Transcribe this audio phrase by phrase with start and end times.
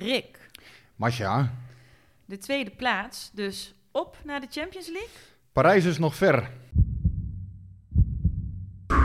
[0.00, 0.38] Rick,
[0.96, 1.54] Masja,
[2.24, 5.10] de tweede plaats, dus op naar de Champions League?
[5.52, 6.50] Parijs is nog ver.
[8.88, 8.98] Come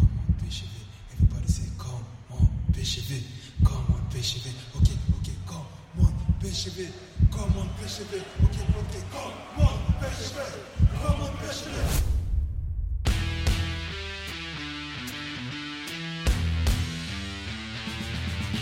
[0.00, 0.68] on, Bishop.
[1.12, 3.22] Everybody say, come on, Bishop.
[3.64, 4.52] Come on, Bishop.
[4.74, 5.66] Okay, okay, come
[5.98, 6.90] on, Bishop.
[7.30, 7.58] Come
[11.22, 12.13] on, Bishop.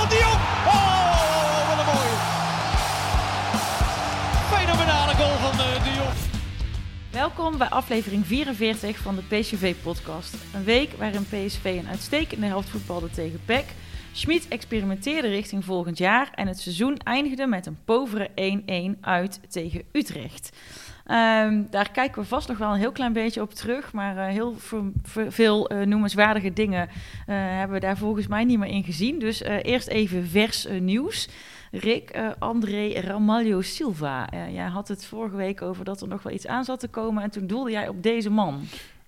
[7.11, 10.35] Welkom bij aflevering 44 van de PSV-podcast.
[10.53, 13.65] Een week waarin PSV een uitstekende helft voetbalde tegen PEC.
[14.11, 18.29] Schmid experimenteerde richting volgend jaar en het seizoen eindigde met een povere
[18.95, 20.57] 1-1 uit tegen Utrecht.
[21.05, 24.33] Ehm, daar kijken we vast nog wel een heel klein beetje op terug, maar eh,
[24.33, 24.55] heel
[25.27, 29.19] veel eh, noemenswaardige dingen eh, hebben we daar volgens mij niet meer in gezien.
[29.19, 31.27] Dus eerst even vers nieuws.
[31.71, 34.29] Rick, eh, André Ramalho Silva.
[34.29, 36.87] Eh, jij had het vorige week over dat er nog wel iets aan zat te
[36.87, 37.23] komen.
[37.23, 38.61] En toen doelde jij op deze man.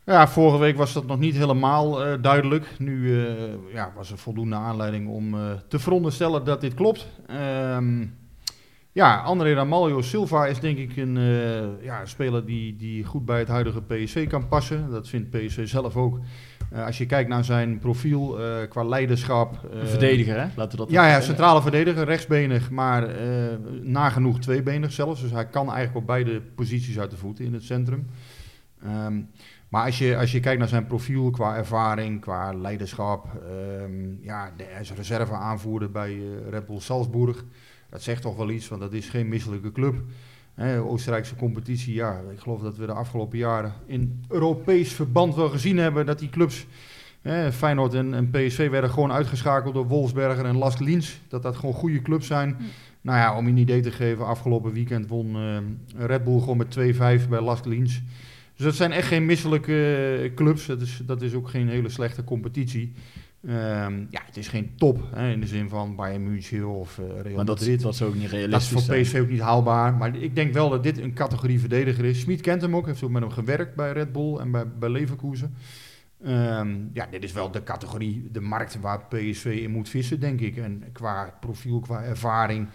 [0.06, 2.80] Ja, vorige week was dat nog niet helemaal eh, duidelijk.
[2.80, 3.26] Nu
[3.74, 5.36] ja, was er voldoende aanleiding om
[5.68, 7.08] te veronderstellen dat dit klopt.
[7.28, 8.06] Ehm,
[8.92, 11.18] ja, André Ramalho Silva is denk ik een
[11.82, 14.90] ja, speler die, die goed bij het huidige PSV kan passen.
[14.92, 16.20] Dat vindt PSV zelf ook.
[16.74, 19.70] Eh, als je kijkt naar zijn profiel eh, qua leiderschap.
[19.74, 20.48] eh, verdediger, hè?
[20.56, 23.10] Laten we dat Ja, ja, centrale verdediger, rechtsbenig, maar
[23.82, 25.22] nagenoeg tweebenig zelfs.
[25.22, 28.08] Dus hij kan eigenlijk op beide posities uit de voeten in het centrum.
[28.84, 29.22] Ehm,
[29.70, 34.52] maar als je, als je kijkt naar zijn profiel qua ervaring, qua leiderschap, ehm, ja,
[34.58, 37.46] hij is reserve-aanvoerder bij eh, Red Bull Salzburg.
[37.90, 39.96] Dat zegt toch wel iets, want dat is geen misselijke club.
[40.54, 45.50] Hè, Oostenrijkse competitie, ja, ik geloof dat we de afgelopen jaren in Europees verband wel
[45.50, 46.66] gezien hebben dat die clubs
[47.24, 51.20] Hè, Feyenoord en, en PSV werden gewoon uitgeschakeld door Wolfsberger en Lask Liens.
[51.28, 52.58] Dat dat gewoon goede clubs zijn.
[53.02, 55.58] Nou ja, om je een idee te geven, afgelopen weekend won eh,
[56.08, 56.78] Red Bull gewoon met
[57.26, 58.02] 2-5 bij Lask Liens.
[58.56, 60.66] Dus dat zijn echt geen misselijke eh, clubs.
[60.66, 62.94] Dat is, dat is ook geen hele slechte competitie.
[63.48, 67.06] Ehm, ja, het is geen top hè, in de zin van Bayern München of eh
[67.22, 67.82] Real Maar dat, Madrid.
[67.82, 68.96] dat zou ook niet Dat is realistisch voor.
[68.96, 69.94] PSV ook niet haalbaar.
[69.94, 72.20] Maar ik denk wel dat dit een categorie verdediger is.
[72.20, 74.90] Smit kent hem ook, heeft ook met hem gewerkt bij Red Bull en bij, bij
[74.90, 75.54] Leverkusen.
[76.24, 80.40] Ehm, ja, dit is wel de categorie, de markt waar PSV in moet vissen, denk
[80.42, 80.58] ik.
[80.58, 82.68] En qua profiel, qua ervaring,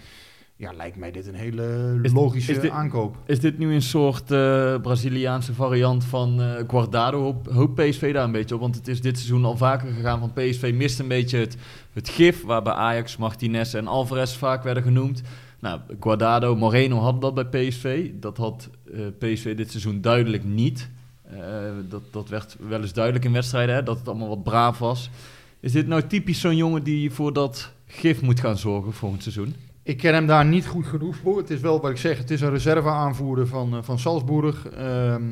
[0.59, 3.17] ja, lijkt mij dit een hele Is- logische is dit- aankoop.
[3.27, 7.21] Is dit nu een soort eh, Braziliaanse variant van eh Guardado?
[7.23, 8.61] Hoop, hoopt PSV daar een beetje op?
[8.61, 11.57] Want het is dit seizoen al vaker gegaan van PSV mist een beetje het,
[11.93, 12.43] het gif...
[12.45, 15.23] waarbij Ajax, Martinez en Alvarez vaak werden genoemd.
[15.61, 18.11] Nou, Guardado, Moreno hadden dat bij PSV.
[18.15, 20.89] Dat had eh, PSV dit seizoen duidelijk niet.
[21.89, 25.11] Dat, dat werd wel eens duidelijk in wedstrijden, hè, dat het allemaal wat braaf was.
[25.61, 29.55] Is dit nou typisch zo'n jongen die voor dat gif moet gaan zorgen volgend seizoen?
[29.89, 31.37] Ik ken hem daar niet goed genoeg voor.
[31.39, 34.69] Het is wel wat ik zeg, het is een reserveaanvoerder van, eh, van Salzburg.
[34.69, 35.23] Ehm,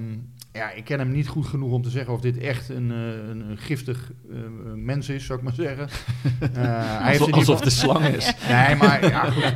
[0.52, 3.28] ja, ik ken hem niet goed genoeg om te zeggen of dit echt een, eh,
[3.28, 4.36] een, een giftig eh,
[4.74, 5.88] mens is, zou ik maar zeggen.
[6.52, 8.34] Hij heeft Alsof geval- de slang is.
[8.48, 9.54] Nee, maar ja, goed.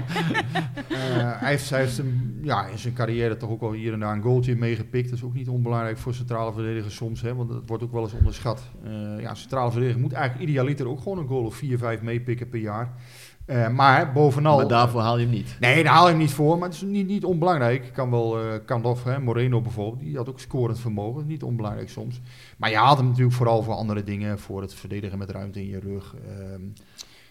[1.39, 4.15] Hij heeft, hij heeft hem, ja, in zijn carrière toch ook al hier en daar
[4.17, 5.09] een goaltje meegepikt.
[5.09, 8.03] Dat is ook niet onbelangrijk voor centrale verdedigers soms, hè, want dat wordt ook wel
[8.03, 8.63] eens onderschat.
[9.19, 12.61] Ja, centrale verdediger moet eigenlijk idealiter ook gewoon een goal of 4, 5 meepikken per
[12.61, 12.93] jaar.
[13.51, 14.57] Eh, maar bovenal...
[14.57, 15.57] Maar daarvoor haal je hem niet.
[15.61, 17.91] Nee, daar haal je hem niet voor, maar het is niet, niet onbelangrijk.
[17.93, 21.27] Kan wel, eh kan of, hè, Moreno bijvoorbeeld, die had ook scorend vermogen.
[21.27, 22.21] Niet onbelangrijk soms.
[22.57, 24.39] Maar je haalt hem natuurlijk vooral voor andere dingen.
[24.39, 26.15] Voor het verdedigen met ruimte in je rug.
[26.29, 26.63] Ehm,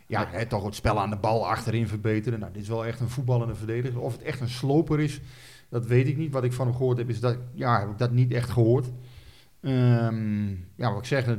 [0.07, 2.39] ja, hè, toch het spel aan de bal achterin verbeteren.
[2.39, 4.01] Nou, dit is wel echt een voetballende verdediger.
[4.01, 5.21] Of het echt een sloper is,
[5.69, 6.31] dat weet ik niet.
[6.31, 8.88] Wat ik van hem gehoord heb, is dat, ja, heb ik dat niet echt gehoord.
[9.62, 11.38] Ehm, ja, wat ik zeg,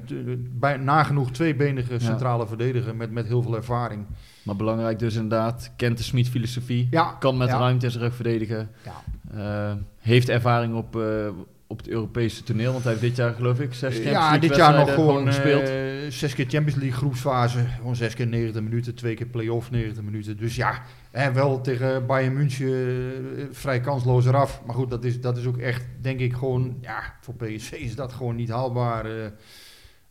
[0.51, 4.07] bij, nagenoeg tweebenige centrale verdediger met, met heel veel ervaring.
[4.43, 6.89] Maar belangrijk dus inderdaad, kent de Smit-filosofie.
[6.91, 7.59] Ja, Kan met ja.
[7.59, 8.71] ruimte zijn rug verdedigen.
[8.85, 9.03] Ja.
[9.35, 11.29] Eh, heeft ervaring op, eh,
[11.67, 12.73] op het Europese toneel?
[12.73, 15.69] Want hij heeft dit jaar geloof ik zes Champions ja, dit jaar nog gewoon gespeeld.
[15.69, 17.59] eh, zes keer Champions League groepsfase.
[17.77, 20.37] Gewoon zes keer 90 minuten, twee keer play-off 90 minuten.
[20.37, 24.63] Dus ja, hè, wel tegen Bayern München vrij kansloos eraf.
[24.67, 26.77] Maar goed, dat is, dat is ook echt, denk ik, gewoon...
[26.81, 29.07] Ja, voor PSV is dat gewoon niet haalbaar.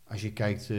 [0.09, 0.77] Als je kijkt eh,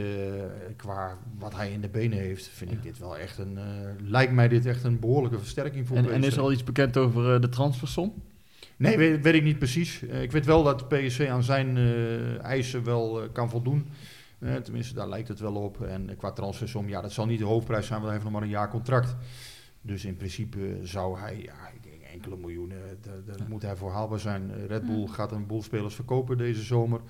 [0.75, 3.57] qua wat hij in de benen heeft, vind ik dit wel echt een...
[3.57, 3.63] eh,
[4.03, 6.13] lijkt mij dit echt een behoorlijke versterking voor en, PSV.
[6.13, 8.13] en is er al iets bekend over eh, de transfersom?
[8.77, 10.01] Nee, weet, weet ik niet precies.
[10.01, 11.77] Ik weet wel dat PSV aan zijn
[12.41, 13.87] eisen wel kan voldoen.
[14.63, 15.81] Tenminste, daar lijkt het wel op.
[15.81, 18.49] En qua transfersom, ja, dat zal niet de hoofdprijs zijn, want hij heeft nog maar
[18.49, 19.15] een jaar contract.
[19.81, 23.91] Dus in principe zou hij, ja, ik denk enkele miljoenen, daar daar moet hij voor
[23.91, 24.67] haalbaar zijn.
[24.67, 27.01] Red Bull gaat een boel spelers verkopen deze zomer.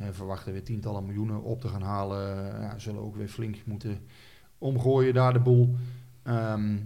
[0.00, 2.36] Eh, verwachten weer tientallen miljoenen op te gaan halen.
[2.60, 3.98] Ja, zullen ook weer flink moeten
[4.58, 5.74] omgooien daar de boel.
[6.22, 6.76] Ehm,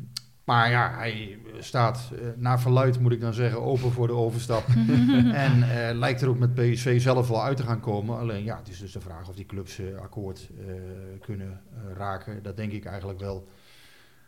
[0.44, 4.66] maar ja, hij staat eh, naar verluid, moet ik dan zeggen, open voor de overstap.
[5.46, 8.19] en eh, lijkt er ook met PSV zelf wel uit te gaan komen.
[8.19, 10.75] Alleen ja, het is dus de vraag of die clubs eh, akkoord eh,
[11.20, 11.61] kunnen
[11.96, 12.43] raken.
[12.43, 13.49] Dat denk ik eigenlijk wel.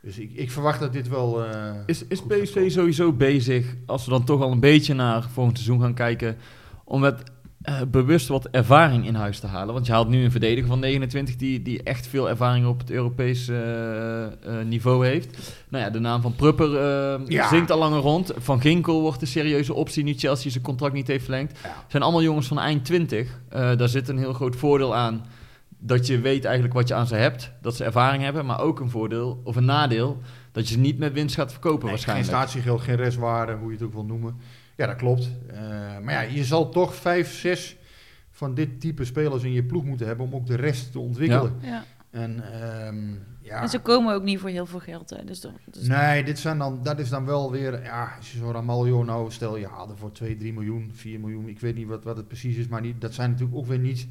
[0.02, 1.44] Dus ik, ik verwacht dat dit wel.
[1.44, 5.56] eh, Is, is PSV sowieso bezig, als we dan toch al een beetje naar volgend
[5.58, 6.36] seizoen gaan kijken,
[6.84, 7.22] om met
[7.66, 9.74] eh, bewust wat ervaring in huis te halen?
[9.74, 12.90] Want je haalt nu een verdediger van 29 die, die echt veel ervaring op het
[12.90, 15.54] Europese eh, eh, niveau heeft.
[15.68, 16.70] Nou ja, de naam van Prupper
[17.28, 17.48] Ja.
[17.48, 18.32] zingt al langer rond.
[18.36, 21.58] Van Ginkel wordt een serieuze optie nu Chelsea zijn contract niet heeft verlengd.
[21.62, 21.84] Ja.
[21.88, 23.40] zijn allemaal jongens van eind 20.
[23.48, 25.24] Eh, daar zit een heel groot voordeel aan
[25.78, 27.52] dat je weet eigenlijk wat je aan ze hebt.
[27.62, 30.18] Dat ze ervaring hebben, maar ook een voordeel of een nadeel
[30.52, 32.28] dat je ze niet met winst gaat verkopen Nee, waarschijnlijk.
[32.28, 34.36] Geen statiegeld, geen restwaarde, hoe je het ook wil noemen.
[34.76, 35.30] Ja, dat klopt.
[35.48, 35.58] Eh,
[35.98, 37.76] maar ja, je zal toch vijf, zes
[38.30, 41.54] van dit type spelers in je ploeg moeten hebben om ook de rest te ontwikkelen.
[41.60, 41.84] Ja.
[42.10, 43.10] En ehm,
[43.42, 43.62] ja.
[43.62, 45.10] En ze komen ook niet voor heel veel geld.
[45.10, 45.24] Hè.
[45.24, 48.38] Dus, dat- dus Nee, dit zijn dan, dat is dan wel weer, ja, als je
[48.38, 51.86] zo'n Ramaljo nou, stel je haalde voor 2, 3 miljoen, 4 miljoen, ik weet niet
[51.86, 54.08] wat, wat het precies is, maar niet, dat zijn natuurlijk ook weer niet,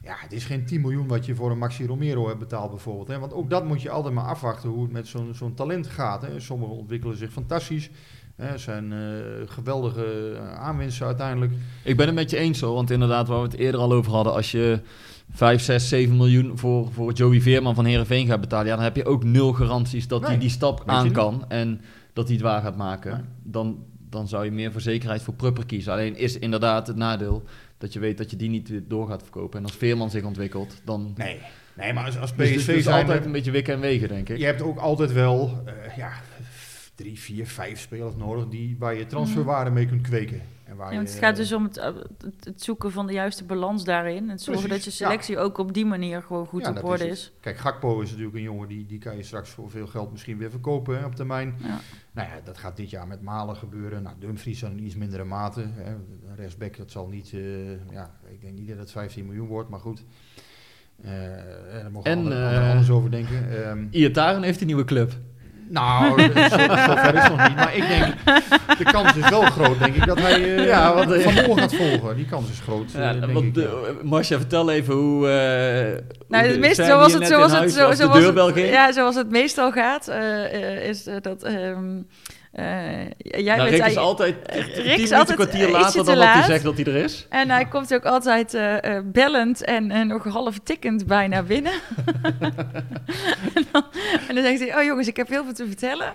[0.00, 3.08] ja, het is geen 10 miljoen wat je voor een Maxi Romero hebt betaald bijvoorbeeld.
[3.08, 3.18] Hè?
[3.18, 6.22] Want ook dat moet je altijd maar afwachten hoe het met zo'n zo'n talent gaat.
[6.22, 6.40] Hè?
[6.40, 7.90] Sommigen ontwikkelen zich fantastisch,
[8.38, 8.58] hè?
[8.58, 8.98] zijn eh,
[9.46, 11.52] geweldige eh, aanwinsten uiteindelijk.
[11.84, 14.12] Ik ben het met je eens hoor, want inderdaad, waar we het eerder al over
[14.12, 14.80] hadden, als je
[15.32, 18.96] 5, 6, 7 miljoen voor, voor Joey Veerman van Herenveen gaat betalen, ja, dan heb
[18.96, 21.12] je ook nul garanties dat hij Nee, die stap aan niet.
[21.12, 21.80] kan en
[22.12, 23.12] dat hij het waar gaat maken.
[23.12, 23.22] Nee.
[23.42, 25.92] Dan, dan zou je meer voor zekerheid voor Prupper kiezen.
[25.92, 27.42] Alleen is inderdaad het nadeel
[27.78, 29.58] dat je weet dat je die niet door gaat verkopen.
[29.58, 31.14] En als Veerman zich ontwikkelt, dan.
[31.16, 31.40] Nee,
[31.76, 34.08] nee maar als, als Dus, PSV dus is zijn, altijd een beetje wikken en wegen,
[34.08, 34.38] denk ik.
[34.38, 36.12] Je hebt ook altijd wel eh, ja,
[36.98, 40.40] drie, vier, vijf spelers nodig die, waar je transferwaarde mee kunt kweken.
[40.64, 43.06] En waar Ja, want je, het gaat dus om het, eh, het, het zoeken van
[43.06, 44.30] de juiste balans daarin.
[44.30, 47.02] En zorgen Precies, dat je selectie ook op die manier gewoon goed Ja, op orde
[47.04, 47.12] het.
[47.12, 47.32] is.
[47.40, 50.38] Kijk, Gakpo is natuurlijk een jongen die, die kan je straks voor veel geld misschien
[50.38, 51.54] weer verkopen hè, op termijn.
[51.58, 51.80] Ja.
[52.12, 54.02] Nou ja, dat gaat dit jaar met Malen gebeuren.
[54.02, 55.64] Nou, Dumfries dan in iets mindere mate.
[55.68, 55.94] Hè.
[56.36, 59.80] Rechtsback, dat zal niet, eh, ja, ik denk niet dat het 15 miljoen wordt, maar
[59.80, 60.04] goed.
[61.02, 61.10] Eh
[61.72, 63.64] daar mogen En, we ander- eh, ander- anders over denken.
[63.64, 65.12] Ehm, Iataren heeft een nieuwe club.
[65.70, 66.28] Nou, zo,
[66.86, 67.56] zover is het nog niet.
[67.56, 68.14] Maar ik denk,
[68.78, 71.58] de kans is wel groot, denk ik, dat hij eh Ja, want, eh, Van Moor
[71.58, 72.16] gaat volgen.
[72.16, 73.54] Die kans is groot, eh, Ja, denk want ik.
[73.54, 75.28] de, Marcia, vertel even hoe.
[75.28, 75.34] eh
[76.28, 77.72] Nou, hoe het de meest, hier het, zo, het,
[78.52, 78.68] ging.
[78.68, 81.96] ja, zoals het meestal gaat, eh, eh, is eh, dat ehm,
[82.58, 83.06] eh,
[83.42, 85.96] jij nou, bent Rick is hij- altijd Rick is minuten, altijd een kwartier later te
[86.06, 87.26] dan dat hij zegt dat hij er is.
[87.28, 91.72] En hij komt ook altijd eh, eh, bellend en eh, nog half tikkend bijna binnen.
[93.54, 93.84] en, dan,
[94.28, 96.12] en dan zegt hij, oh jongens, ik heb heel veel te vertellen.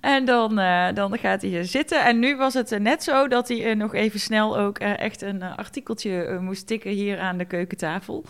[0.00, 2.04] En dan, eh, dan gaat hij hier zitten.
[2.04, 6.38] En nu was het net zo dat hij nog even snel ook echt een artikeltje
[6.40, 8.24] moest tikken hier aan de keukentafel.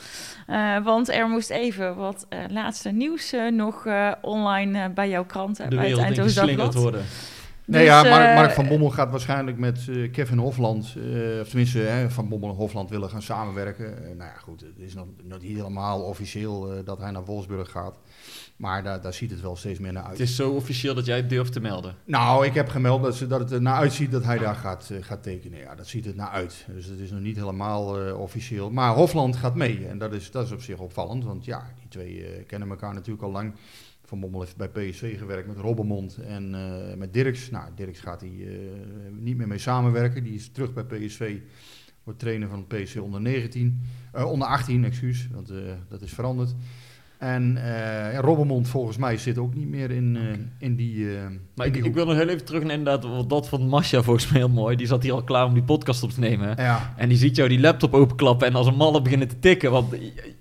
[0.46, 5.24] Eh, want er moest even wat eh, laatste nieuws eh, nog eh, online bij jouw
[5.24, 6.74] krant, De bij het Eindhoven Dagblad.
[6.74, 7.04] worden.
[7.64, 11.40] Nee, Dus, ja, Mark, eh, Mark van Bommel gaat waarschijnlijk met eh, Kevin Hofland, eh,
[11.40, 13.94] of tenminste hè, Van Bommel en Hofland willen gaan samenwerken.
[14.02, 17.70] Nou ja, goed, het is nog, nog niet helemaal officieel eh, dat hij naar Wolfsburg
[17.70, 17.98] gaat.
[18.56, 20.18] Maar daar, daar ziet het wel steeds meer naar uit.
[20.18, 21.94] Het is zo officieel dat jij het durft te melden.
[22.04, 24.90] Nou, ik heb gemeld dat, ze, dat het er naar uitziet dat hij daar gaat,
[25.00, 25.58] gaat tekenen.
[25.58, 26.66] Ja, dat ziet het naar uit.
[26.74, 28.70] Dus het is nog niet helemaal eh, officieel.
[28.70, 31.24] Maar Hofland gaat mee en dat is, dat is op zich opvallend.
[31.24, 33.54] Want ja, die twee eh, kennen elkaar natuurlijk al lang.
[34.12, 37.50] Van Bommel heeft bij PSV gewerkt met Robbermond en eh, met Dirks.
[37.50, 38.54] Nou, Dirks gaat hij eh,
[39.20, 40.24] niet meer mee samenwerken.
[40.24, 41.36] Die is terug bij PSV.
[42.04, 43.80] Wordt trainer van PSV onder 19.
[44.12, 45.52] eh, onder 18, excuus, want
[45.88, 46.54] dat is veranderd.
[47.18, 47.54] En
[48.12, 50.18] ja, Robbermond volgens mij zit ook niet meer in,
[50.58, 51.06] in die...
[51.54, 53.68] Maar in ik, die ik wil nog heel even terug naar inderdaad, want dat van
[53.68, 54.76] Masha volgens mij heel mooi.
[54.76, 56.54] Die zat hier al klaar om die podcast op te nemen.
[56.56, 59.70] Ja, En die ziet jou die laptop openklappen en als een malle beginnen te tikken.
[59.70, 59.94] Want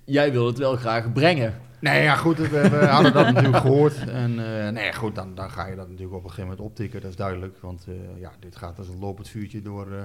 [0.04, 1.70] jij wil het wel graag brengen.
[1.82, 4.08] Nee, ja, goed, we, we hadden dat natuurlijk gehoord.
[4.08, 7.00] En eh, nee, goed, dan, dan ga je dat natuurlijk op een gegeven moment optikken,
[7.00, 7.56] dat is duidelijk.
[7.60, 10.02] Want eh, ja, dit gaat als een lopend vuurtje door, eh,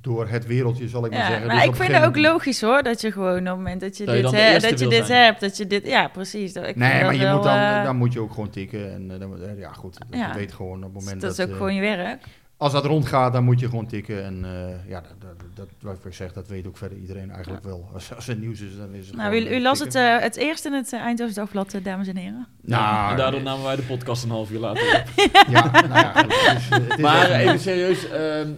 [0.00, 1.46] door het wereldje, zal ik maar Ja, zeggen.
[1.46, 3.96] maar Dus ik vind het ook logisch hoor, dat je gewoon op het moment dat
[3.96, 5.24] je Dat je dit, eerste dat je dit zijn.
[5.24, 6.52] hebt, dat je dit, ja precies.
[6.52, 8.92] Dat- Ik Nee, maar dat je moet dan, dan moet je ook gewoon tikken.
[8.92, 10.28] En dan, ja, goed, dat Ja.
[10.28, 11.38] je weet gewoon op het moment dat dat...
[11.38, 12.24] is ook gewoon je werk.
[12.58, 14.24] Als dat rondgaat, dan moet je gewoon tikken.
[14.24, 17.64] En eh, ja, dat, dat, dat, wat ik zeg, dat weet ook verder iedereen eigenlijk
[17.64, 17.88] wel.
[17.94, 19.94] Als, als het nieuws is, dan is het Nou, gewoon, u, u eh, las het,
[19.94, 22.46] eh, het eerst in het uh, Eindhoven Dagblad, eh, dames en heren.
[22.62, 25.08] Nou, en daardoor namen wij de podcast een half uur later op.
[25.50, 28.50] Ja, nou ja, het is, eh, is maar even- even serieus, ehm,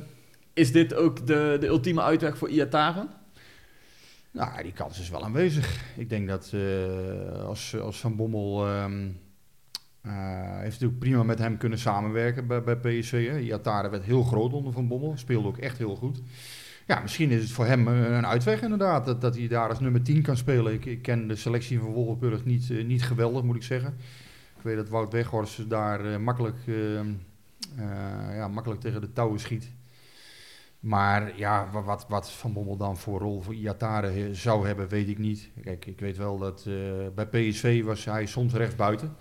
[0.53, 3.09] is dit ook de, de ultieme uitweg voor Iataren?
[4.31, 5.81] Nou, die kans is wel aanwezig.
[5.97, 8.67] Ik denk dat eh, als, als Van Bommel...
[8.67, 9.07] ehm eh,
[10.03, 13.29] heeft natuurlijk prima met hem kunnen samenwerken bij, bij PSV.
[13.29, 13.91] Hè.
[13.91, 15.17] Werd heel groot onder Van Bommel.
[15.17, 16.21] Speelde ook echt heel goed.
[16.87, 19.07] Ja, misschien is het voor hem eh, een uitweg inderdaad.
[19.07, 20.73] Dat, dat hij daar als nummer 10 kan spelen.
[20.73, 23.97] Ik, ik ken de selectie van Wolfsburg niet, eh, niet geweldig, moet ik zeggen.
[24.57, 27.07] Ik weet dat Wout Weghorst daar eh, makkelijk, eh, eh,
[28.37, 29.71] ja, makkelijk tegen de touwen schiet.
[30.81, 35.09] Maar ja, wa- wat, wat Van Bommel dan voor rol voor Iatare zou hebben, weet
[35.09, 35.49] ik niet.
[35.63, 36.75] Kijk, ik weet wel dat eh,
[37.15, 39.17] bij PSV was hij soms rechtsbuiten.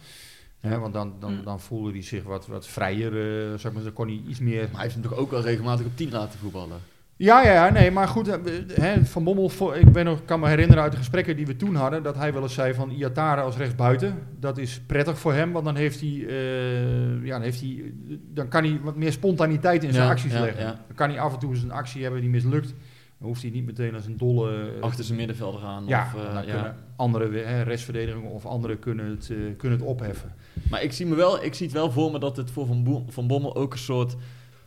[0.60, 1.44] Hè, want dan, dan, Mm.
[1.44, 3.14] dan voelde hij zich wat, wat vrijer.
[3.52, 4.62] eh zeg maar, dan kon hij iets meer...
[4.62, 6.78] Maar hij heeft hem toch ook wel regelmatig op 10 laten voetballen?
[7.16, 8.28] Ja, ja, ja, nee, maar goed.
[8.28, 8.36] eh,
[8.74, 11.76] Hè, van Bommel, ik ben nog, kan me herinneren uit de gesprekken die we toen
[11.76, 14.18] hadden, dat hij wel eens zei van Iatare als rechtsbuiten.
[14.40, 17.94] Dat is prettig voor hem, want dan heeft hij, eh, ja, dan heeft hij,
[18.34, 20.62] dan kan hij wat meer spontaniteit in zijn Ja, acties ja, leggen.
[20.64, 20.72] ja.
[20.88, 22.74] Dan kan hij af en toe eens een actie hebben die mislukt.
[23.20, 24.72] Dan hoeft hij niet meteen als een dolle...
[24.76, 25.84] eh, Achter zijn middenvelder aan.
[25.88, 26.52] ja, of, eh, dan ja.
[26.54, 30.34] kunnen andere hè, restverdediging of anderen kunnen het, eh, kunnen het opheffen.
[30.70, 32.68] Maar ik zie, me wel, ik zie het wel voor me dat het voor
[33.08, 34.16] Van, Bommel ook een soort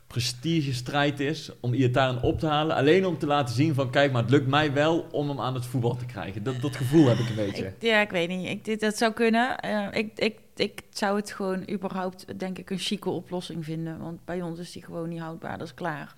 [0.06, 2.76] prestigestrijd is om Iataren op te halen.
[2.76, 5.54] Alleen om te laten zien van kijk, maar het lukt mij wel om hem aan
[5.54, 6.42] het voetbal te krijgen.
[6.42, 7.66] Dat, dat gevoel heb ik een beetje.
[7.66, 8.48] Ik, ja, ik weet niet.
[8.48, 9.58] Ik, dit, dat zou kunnen.
[9.58, 13.98] Eh, ik, ik, ik zou het gewoon überhaupt, denk ik, een chique oplossing vinden.
[13.98, 15.58] Want bij ons is die gewoon niet houdbaar.
[15.58, 16.14] Dat is klaar.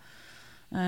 [0.73, 0.81] Eh,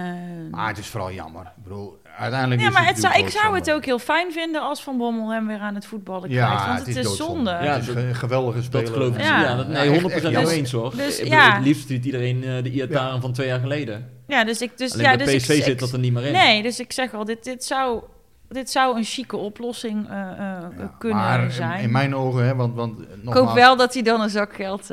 [0.50, 1.42] Maar het is vooral jammer.
[1.56, 4.60] Ik bedoel, uiteindelijk ja, is maar het zou, ik zou het ook heel fijn vinden
[4.62, 6.66] als Van Bommel hem weer aan het voetballen Ja, krijgt.
[6.66, 7.50] Want het het, is is zonde.
[7.50, 8.84] Ja, Het is een geweldige speler.
[8.84, 9.20] Dat geloof ik.
[9.22, 9.42] Ja.
[9.42, 10.52] Ja, dat, nee, Ja, 100% echt- echt mee jammer.
[10.52, 10.96] eens hoor.
[10.96, 11.54] Dus, ik bedoel, ja.
[11.54, 14.10] Het liefst ziet iedereen eh, de Iataren van twee jaar geleden.
[14.26, 14.78] Ja, dus ik...
[14.78, 16.32] Dus, Alleen ja, bij dus PSV ik, zit ik- dat er niet meer in.
[16.32, 18.02] Nee, dus ik zeg al, dit, dit, zou,
[18.48, 21.82] dit zou een chique oplossing eh, eh, Ja, kunnen maar in- zijn.
[21.82, 24.30] In mijn ogen, hè, want, want eh, ik hoop nogmaals, wel dat hij dan een
[24.30, 24.90] zak geld...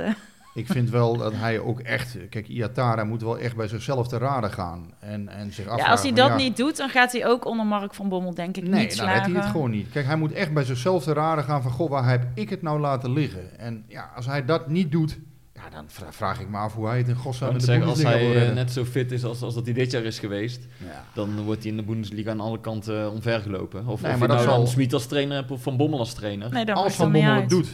[0.56, 4.08] eh, ik vind wel dat hij ook echt, kijk, Iatara moet wel echt bij zichzelf
[4.08, 5.86] te raden gaan en, en zich afvragen.
[5.86, 8.34] ja, als hij dat ja, niet doet, dan gaat hij ook onder Mark van Bommel,
[8.34, 9.32] denk ik, Nee, niet dan redt slagen.
[9.34, 9.90] hij het gewoon niet.
[9.90, 12.62] Kijk, hij moet echt bij zichzelf te raden gaan van, goh, waar heb ik het
[12.62, 13.60] nou laten liggen?
[13.60, 15.20] En ja, als hij dat niet doet,
[15.54, 17.88] ja, dan vra- vraag ik me af hoe hij het in godsnaam in de zeggen,
[17.88, 20.68] als hij eh, net zo fit is als, als dat hij dit jaar is geweest,
[20.78, 21.04] Ja.
[21.14, 23.88] dan wordt hij in de Bundesliga aan alle kanten uh, omvergelopen.
[23.88, 26.14] Of, Nee, of maar je nou zal- Smit als trainer hebt of Van Bommel als
[26.14, 26.52] trainer.
[26.52, 27.72] Nee, als Van Bommel het doet eh,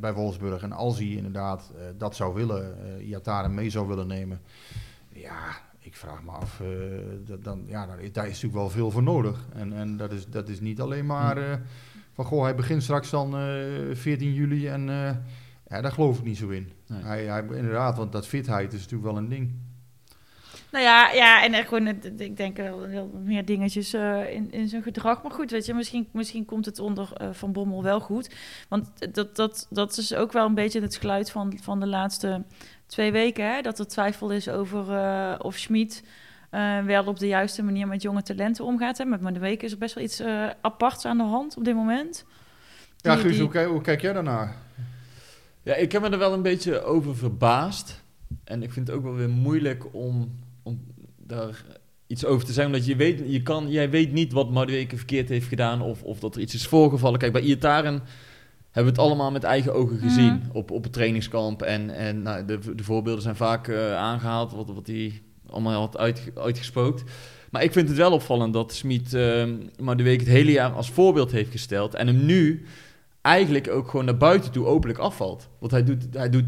[0.00, 4.06] bij Wolfsburg en als hij inderdaad eh, dat zou willen, eh Iatare mee zou willen
[4.06, 4.40] nemen,
[5.12, 5.38] ja,
[5.78, 6.66] ik vraag me af, eh,
[7.26, 9.46] dat, dan, ja, daar, is- natuurlijk wel veel voor nodig.
[9.54, 11.58] En, en dat, is, dat is niet alleen maar eh,
[12.12, 13.44] van, goh, hij begint straks dan eh
[13.92, 15.16] 14 juli en eh,
[15.68, 16.72] ja, daar geloof ik niet zo in.
[16.86, 17.02] Nee.
[17.02, 19.52] Hij, hij, inderdaad, want dat fitheid is natuurlijk wel een ding.
[20.76, 24.50] Nou ja, ja en echt gewoon, het- ik denk wel heel meer dingetjes eh, in,
[24.50, 25.22] in zijn gedrag.
[25.22, 28.34] Maar goed, weet je, misschien, misschien komt het onder eh, Van Bommel wel goed.
[28.68, 32.42] Want dat, dat, dat is ook wel een beetje het geluid van, van de laatste
[32.86, 33.54] twee weken.
[33.54, 33.60] Hè?
[33.60, 36.04] Dat er twijfel is over eh, of Schmid
[36.50, 38.98] eh, wel op de juiste manier met jonge talenten omgaat.
[38.98, 39.04] Hè?
[39.04, 40.22] Met maar de week is er best wel iets
[40.60, 42.24] aparts aan de hand op dit moment.
[42.96, 44.56] Ja, Die- Guus, die- hoe, kijk- hoe kijk jij daarnaar?
[45.62, 48.02] Ja, ik heb me er wel een beetje over verbaasd.
[48.44, 50.80] En ik vind het ook wel weer moeilijk om, om
[51.16, 51.64] daar
[52.06, 52.72] iets over te zeggen.
[52.74, 56.18] Omdat je weet, je kan, jij weet niet wat Madueke verkeerd heeft gedaan of, of
[56.20, 57.18] dat er iets is voorgevallen.
[57.18, 58.02] Kijk, bij Iataren
[58.70, 60.50] hebben we het allemaal met eigen ogen gezien Mhm.
[60.56, 61.62] op, op het trainingskamp.
[61.62, 65.96] En, en nou, de, de voorbeelden zijn vaak eh, aangehaald, wat, wat hij allemaal had
[65.98, 67.02] uitge- uitgespookt.
[67.50, 69.44] Maar ik vind het wel opvallend dat Smit uh,
[69.80, 71.94] Madueke het hele jaar als voorbeeld heeft gesteld.
[71.94, 72.64] En hem nu
[73.26, 75.48] eigenlijk ook gewoon naar buiten toe openlijk afvalt.
[75.58, 76.44] Want hij, doet, hij, doet,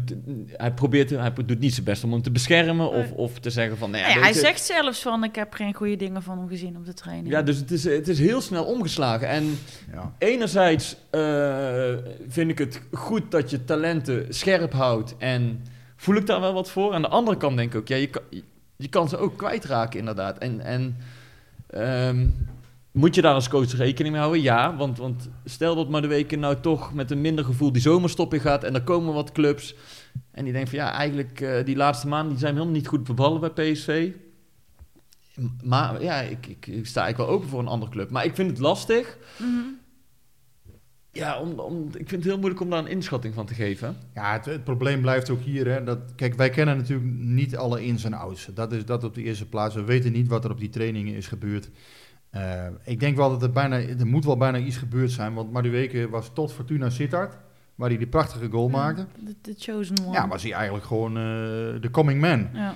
[0.47, 3.15] hij, probeert, hij doet niet zijn best om hem te beschermen of, Nee.
[3.15, 3.91] of te zeggen van...
[3.91, 6.37] Nou ja, Nou ja, hij je- zegt zelfs van, ik heb geen goede dingen van
[6.37, 7.29] hem gezien op de training.
[7.29, 9.27] Ja, dus het is, het is heel snel omgeslagen.
[9.27, 9.57] En
[9.93, 10.13] Ja.
[10.17, 11.93] enerzijds eh,
[12.27, 15.63] vind ik het goed dat je talenten scherp houdt en
[15.95, 16.93] voel ik daar wel wat voor.
[16.93, 18.21] Aan de andere kant denk ik ook, ja, je kan,
[18.77, 20.37] je kan ze ook kwijtraken inderdaad.
[20.37, 20.97] En, en
[21.69, 22.27] ehm,
[22.91, 24.43] moet je daar als coach rekening mee houden?
[24.43, 27.81] Ja, want, want stel dat maar de weken nou toch met een minder gevoel die
[27.81, 29.75] zomerstop in gaat en er komen wat clubs
[30.31, 33.03] en die denken van ja, eigenlijk eh, die laatste maanden die zijn helemaal niet goed
[33.03, 34.11] bevallen bij PSV.
[35.63, 38.09] Maar ja, ik, ik, ik sta eigenlijk wel open voor een andere club.
[38.09, 39.79] Maar ik vind het lastig Mhm.
[41.11, 43.97] Ja, om, om, ik vind het heel moeilijk om daar een inschatting van te geven.
[44.13, 45.67] Ja, het, het probleem blijft ook hier.
[45.67, 48.49] Hè, dat, kijk, wij kennen natuurlijk niet alle ins en outs.
[48.53, 49.75] Dat is dat op de eerste plaats.
[49.75, 51.69] We weten niet wat er op die trainingen is gebeurd.
[52.29, 55.33] Eh, ik denk wel dat er bijna, er moet wel bijna iets gebeurd zijn.
[55.33, 57.37] Want Madueke was tot Fortuna Sittard,
[57.75, 59.05] waar hij die prachtige goal maakte.
[59.41, 60.11] De, chosen one.
[60.11, 61.23] Ja, was hij eigenlijk gewoon eh,
[61.81, 62.49] de coming man.
[62.53, 62.75] Ja.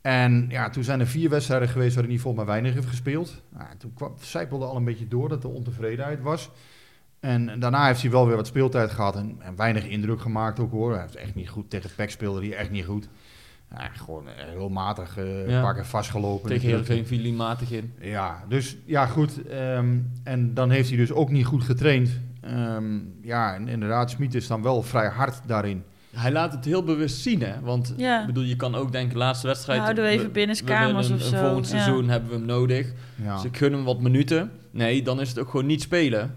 [0.00, 3.42] En ja, toen zijn er vier wedstrijden geweest waarin hij volgens mij weinig heeft gespeeld.
[3.48, 6.50] Nou, toen kwam, zijpelde al een beetje door dat er ontevredenheid was.
[7.20, 10.70] En daarna heeft hij wel weer wat speeltijd gehad en, en weinig indruk gemaakt ook
[10.70, 10.92] hoor.
[10.92, 13.08] Hij heeft echt niet goed tegen Peck speelde hij echt niet goed.
[13.70, 15.56] Ja, gewoon heel matig, eh Ja.
[15.56, 16.48] een paar keer vastgelopen.
[16.48, 16.68] Tegen.
[16.68, 17.92] Heerenveen viel hij matig in.
[18.00, 19.46] Ja, dus ja goed.
[19.48, 22.10] ehm, en dan heeft hij dus ook niet goed getraind.
[22.40, 25.82] Ehm, ja, en inderdaad, Smit is dan wel vrij hard daarin.
[26.14, 27.60] Hij laat het heel bewust zien, hè?
[27.60, 28.20] Want Ja.
[28.20, 29.80] ik bedoel, je kan ook denken, laatste wedstrijd...
[29.80, 31.36] Houden we even we of zo.
[31.36, 31.78] Volgend Ja.
[31.78, 32.92] seizoen hebben we hem nodig.
[33.22, 33.34] Ja.
[33.34, 34.50] Dus ik gun hem wat minuten.
[34.70, 36.34] Nee, dan is het ook gewoon niet spelen.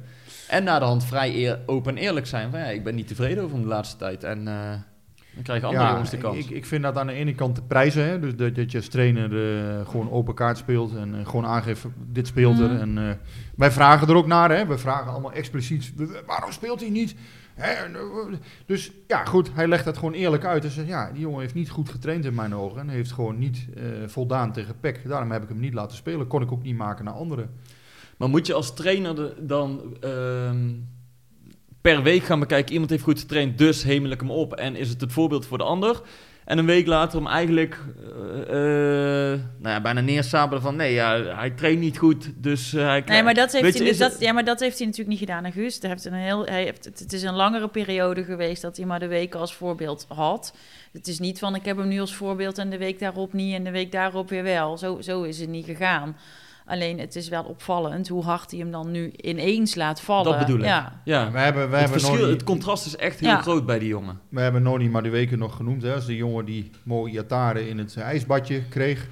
[0.47, 2.51] En na de hand vrij eer- open en eerlijk zijn.
[2.51, 4.23] Van, ja, ik ben niet tevreden over hem de laatste tijd.
[4.23, 4.73] En eh,
[5.33, 6.37] dan krijgen andere jongens de kans.
[6.37, 8.05] Ik, ik vind dat aan de ene kant te prijzen.
[8.05, 8.19] Hè?
[8.19, 11.85] Dus dat, dat je als trainer eh, gewoon open kaart speelt en eh, gewoon aangeeft,
[12.11, 12.69] dit speelt er.
[12.69, 12.79] Mhm.
[12.81, 13.15] En, eh,
[13.55, 14.51] wij vragen er ook naar.
[14.51, 14.65] Hè?
[14.65, 17.15] We vragen allemaal expliciet, "W- waarom speelt hij niet?
[17.53, 17.73] Hè?
[18.65, 20.63] Dus ja, goed, hij legt dat gewoon eerlijk uit.
[20.63, 22.79] En zegt, ja, die jongen heeft niet goed getraind in mijn ogen.
[22.79, 25.07] En heeft gewoon niet eh, voldaan tegen PEC.
[25.07, 26.27] Daarom heb ik hem niet laten spelen.
[26.27, 27.49] Kon ik ook niet maken naar anderen.
[28.17, 30.69] Maar moet je als trainer de- dan ehm,
[31.81, 32.71] per week gaan bekijken...
[32.71, 34.53] iemand heeft goed getraind, dus hemel ik hem op.
[34.53, 36.01] En is het het voorbeeld voor de ander...
[36.45, 37.77] En een week later hem eigenlijk
[38.47, 40.75] eh, eh, nou ja, bijna neersabelen van...
[40.75, 43.95] nee, ja, hij traint niet goed, dus eh, hij Nee, maar dat heeft, hij, je,
[43.95, 45.77] dat, het- ja, maar dat heeft hij natuurlijk niet gedaan aan Guus.
[45.79, 48.85] Hij heeft een heel, hij heeft, het, het is een langere periode geweest dat hij
[48.85, 50.55] maar de weken als voorbeeld had.
[50.91, 53.55] Het is niet van ik heb hem nu als voorbeeld en de week daarop niet
[53.55, 54.77] en de week daarop weer wel.
[54.77, 56.17] Zo, zo is het niet gegaan.
[56.71, 60.31] Alleen het is wel opvallend hoe hard hij hem dan nu ineens laat vallen.
[60.31, 60.65] Dat bedoel ik.
[60.65, 61.01] Ja.
[61.03, 63.41] Ja, We hebben, we het, hebben verschil, nog het contrast is echt heel Ja.
[63.41, 64.19] groot bij die jongen.
[64.29, 65.81] We hebben Noni Madueke nog genoemd.
[65.81, 69.07] Hè, als de jongen die mooie Iatare in het ijsbadje kreeg.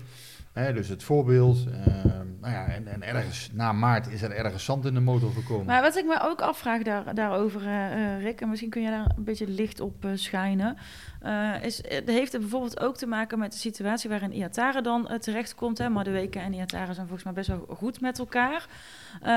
[0.73, 1.57] Dus het voorbeeld.
[1.85, 5.31] Ehm, nou ja, en, en ergens na maart is er ergens zand in de motor
[5.31, 5.65] gekomen.
[5.65, 8.89] Maar wat ik me ook afvraag daar, daarover, eh, eh, Rick, en misschien kun je
[8.89, 10.77] daar een beetje licht op eh, schijnen,
[11.21, 15.77] eh, is, heeft het bijvoorbeeld ook te maken met de situatie waarin Iatare dan terechtkomt.
[15.77, 15.89] Hè?
[15.89, 18.65] Madueke en Iatare zijn volgens mij best wel goed met elkaar.
[19.23, 19.27] Ze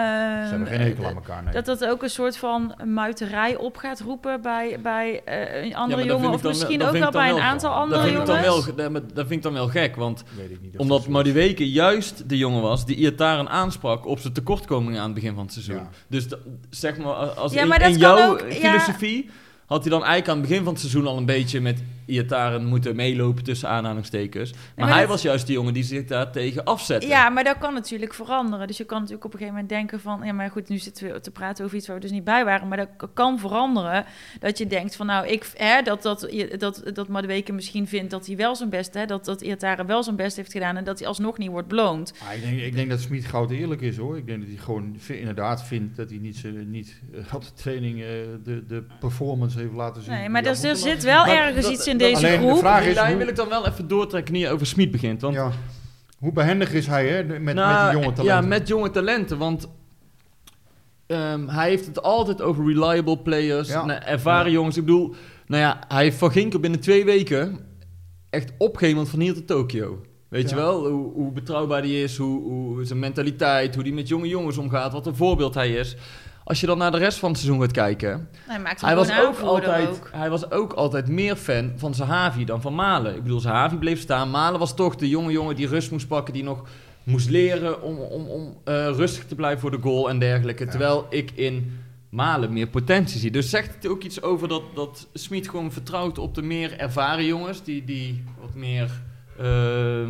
[0.49, 1.43] hebben geen hekel aan elkaar.
[1.43, 1.53] Nee.
[1.53, 6.01] Dat dat ook een soort van muiterij op gaat roepen bij, bij eh, een andere
[6.01, 7.53] dat jongen, of dan misschien wel- ook dat wel vind bij ik een dan wel-
[7.53, 8.75] aantal dat andere Dat vind, ik dan jongens.
[8.75, 11.19] wel, dat, dat vind ik dan wel gek, want Weet ik niet of omdat zo
[11.19, 11.25] is.
[11.27, 15.43] Madueke juist de jongen was die Iataren aansprak op zijn tekortkomingen aan het begin van
[15.45, 15.75] het seizoen.
[15.77, 15.89] Ja.
[16.09, 16.27] Dus
[16.71, 18.55] zeg maar, als Ja, in, maar dat in kan jouw ook- ja.
[18.71, 19.31] filosofie
[19.67, 22.65] had hij dan eigenlijk aan het begin van het seizoen al een beetje met Iataren
[22.67, 24.51] moeten meelopen tussen aanhalingstekens.
[24.53, 27.07] Maar, maar hij dat- was juist die jongen die zich daar tegen afzette.
[27.07, 28.67] Ja, maar dat kan natuurlijk veranderen.
[28.67, 30.21] Dus je kan natuurlijk op een gegeven moment denken van...
[30.25, 32.45] ja, maar goed, nu zitten we te praten over iets waar we dus niet bij
[32.45, 32.69] waren.
[32.69, 34.05] Maar dat kan veranderen.
[34.41, 38.27] Dat je denkt van nou, ik, hè, dat, dat, dat, dat Madueke misschien vindt dat
[38.27, 38.95] hij wel zijn best...
[38.95, 40.77] Hè, dat, dat Iatare wel zijn best heeft gedaan...
[40.77, 42.13] en dat hij alsnog niet wordt beloond.
[42.29, 44.17] Ah, ik, denk, ik denk dat Smit goud eerlijk is hoor.
[44.17, 48.01] Ik denk dat hij gewoon inderdaad vindt dat hij niet, niet eh, op de training
[48.01, 48.07] eh,
[48.45, 50.13] de, de performance heeft laten zien.
[50.13, 52.47] Nee, maar dus, had er zit wel Maar ergens dat- iets in deze alleen de
[52.47, 52.59] groep.
[52.59, 55.21] vraag Die is lijn hoe- wil ik dan wel even doortrekken, niet over Smit begint.
[55.21, 55.35] Want.
[55.35, 55.51] Ja.
[56.19, 58.25] Hoe behendig is hij hè, met, Nou, met die jonge talenten?
[58.25, 59.39] Ja, met jonge talenten.
[59.39, 59.69] Want
[61.07, 63.85] ehm, hij heeft het altijd over reliable players, Ja.
[63.85, 64.53] nou, ervaren Ja.
[64.57, 64.77] jongens.
[64.77, 65.15] Ik bedoel,
[65.47, 67.59] nou ja, hij heeft Van Ginkel binnen twee weken
[68.31, 70.01] echt opgehemeld van hier tot Tokio.
[70.29, 74.09] Weet je wel, hoe, hoe betrouwbaar hij is, hoe, hoe zijn mentaliteit, hoe hij met
[74.09, 75.97] jonge jongens omgaat, wat een voorbeeld hij is.
[76.53, 79.21] Als je dan naar de rest van het seizoen gaat kijken, Hij maakt hij was,
[79.21, 80.11] ook altijd, ook.
[80.13, 83.17] hij was ook altijd meer fan van Zahavi dan van Malen.
[83.17, 84.31] Ik bedoel, Zahavi bleef staan.
[84.31, 86.65] Malen was toch de jonge jongen die rust moest pakken, die nog
[87.03, 90.65] moest leren om, om, om eh, rustig te blijven voor de goal en dergelijke.
[90.65, 90.71] Ja.
[90.71, 93.31] Terwijl ik in Malen meer potentie zie.
[93.31, 97.25] Dus zegt het ook iets over dat, dat Smit gewoon vertrouwt op de meer ervaren
[97.25, 98.91] jongens, die, die wat meer...
[99.39, 100.07] eh,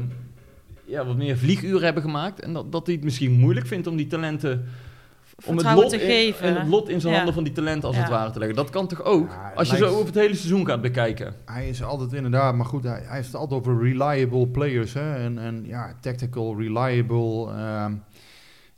[0.85, 2.40] ja, wat meer vlieguren hebben gemaakt.
[2.40, 4.64] En dat, dat hij het misschien moeilijk vindt om die talenten
[5.46, 6.46] om het, lot te in, geven.
[6.46, 7.16] en het lot in zijn Ja.
[7.16, 8.02] handen van die talenten als Ja.
[8.02, 8.56] het ware te leggen.
[8.56, 9.28] Dat kan toch ook?
[9.30, 11.34] Ja, als je lijkt- zo over het hele seizoen gaat bekijken.
[11.44, 14.92] Hij is altijd inderdaad, maar goed, hij, hij heeft het altijd over reliable players.
[14.92, 15.14] Hè?
[15.14, 17.52] En, en ja, tactical, reliable.
[17.52, 17.94] ehm,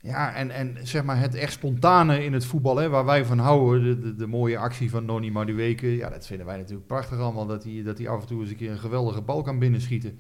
[0.01, 3.39] ja, en, en zeg maar het echt spontane in het voetbal, hè, waar wij van
[3.39, 3.83] houden.
[3.85, 5.97] De, de, de mooie actie van Noni Madueke.
[5.97, 7.47] Ja, dat vinden wij natuurlijk prachtig allemaal.
[7.47, 10.19] Dat hij, dat hij af en toe eens een keer een geweldige bal kan binnenschieten.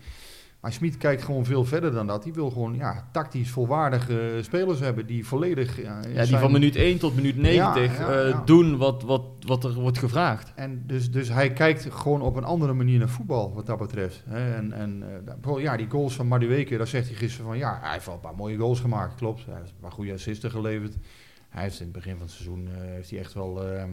[0.65, 2.23] Maar Smit kijkt gewoon veel verder dan dat.
[2.23, 5.83] Die wil gewoon ja, tactisch volwaardige spelers hebben die volledig...
[5.83, 9.03] Ja, Ja, die zijn- van minuut 1 tot minuut 90 Ja, ja, eh, doen wat,
[9.03, 10.53] wat, wat er wordt gevraagd.
[10.55, 14.23] En dus, dus hij kijkt gewoon op een andere manier naar voetbal, wat dat betreft.
[14.29, 14.55] Hè.
[14.55, 17.59] En, en eh, bijvoorbeeld, ja, die goals van Madueke, daar zegt hij gisteren van...
[17.59, 19.45] Ja, hij heeft wel een paar mooie goals gemaakt, klopt.
[19.47, 20.97] Hij heeft een paar goede assisten geleverd.
[21.49, 23.65] hij heeft in het begin van het seizoen eh, heeft hij echt wel...
[23.65, 23.91] ehm,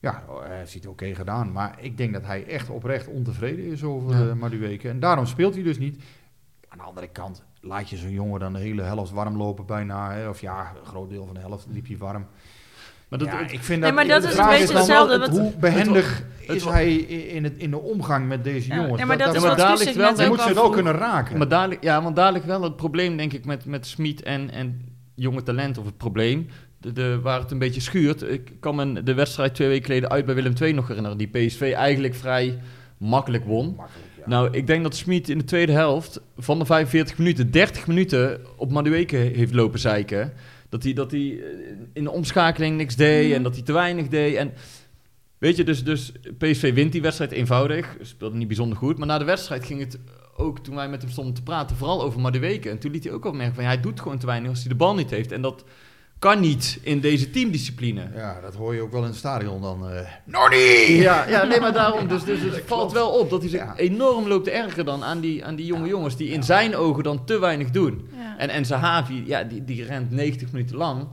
[0.00, 1.52] ja, hij heeft het oké gedaan.
[1.52, 4.24] Maar ik denk dat hij echt oprecht ontevreden is over Ja.
[4.26, 4.34] ja.
[4.34, 4.88] Madueke.
[4.88, 6.02] En daarom speelt hij dus niet.
[6.68, 10.12] Aan de andere kant laat je zo'n jongen dan de hele helft warm lopen bijna.
[10.12, 10.28] Hè?
[10.28, 12.26] Of ja, een groot deel van de helft liep hij warm.
[13.08, 16.24] Maar dat, ja, het- ik vind Nee, maar dat is een beetje hetzelfde Hoe behendig
[16.46, 18.96] het is hij in, het, in de omgang met deze Ja, jongens?
[18.96, 20.74] nee, maar dat Ja, is daar ligt wel- je ook moet ze wel afvroeg.
[20.74, 21.38] kunnen raken.
[21.38, 24.94] Maar dadelijk, ja, want dadelijk wel het probleem, denk ik, met, met Smit en, en
[25.14, 26.48] jonge talent, of het probleem,
[26.80, 28.22] de, de, waar het een beetje schuurt.
[28.22, 31.28] Ik kan me de wedstrijd twee weken geleden uit bij Willem II nog herinneren, die
[31.28, 32.58] PSV eigenlijk vrij
[32.98, 33.74] makkelijk won.
[33.76, 34.28] Makkelijk, ja.
[34.28, 38.40] Nou, ik denk dat Smit in de tweede helft van de 45 minuten, 30 minuten
[38.56, 40.32] op Madueke heeft lopen zeiken.
[40.68, 41.46] Dat hij, dat hij eh,
[41.92, 44.34] in de omschakeling niks deed en dat hij te weinig deed.
[44.34, 44.52] En
[45.38, 47.96] weet je, dus, dus PSV wint die wedstrijd eenvoudig.
[48.00, 48.98] Speelde niet bijzonder goed.
[48.98, 49.98] Maar na de wedstrijd ging het
[50.36, 52.70] ook, toen wij met hem stonden te praten, vooral over Madueke.
[52.70, 54.60] En toen liet hij ook al merken van, ja, hij doet gewoon te weinig als
[54.60, 55.32] hij de bal niet heeft.
[55.32, 55.64] En dat
[56.20, 58.08] kan niet in deze teamdiscipline.
[58.14, 59.90] Ja, dat hoor je ook wel in het stadion dan.
[59.90, 60.96] eh Nonnie!
[60.96, 62.08] Ja, ja, nee, maar daarom.
[62.08, 63.76] Dus, dus het valt wel op dat hij zich Ja.
[63.76, 67.02] enorm loopt te ergeren dan aan die, aan die jonge jongens die in zijn ogen
[67.02, 68.08] dan te weinig doen.
[68.16, 68.38] Ja.
[68.38, 71.06] En, en Zahavi, ja, die, die rent 90 minuten lang.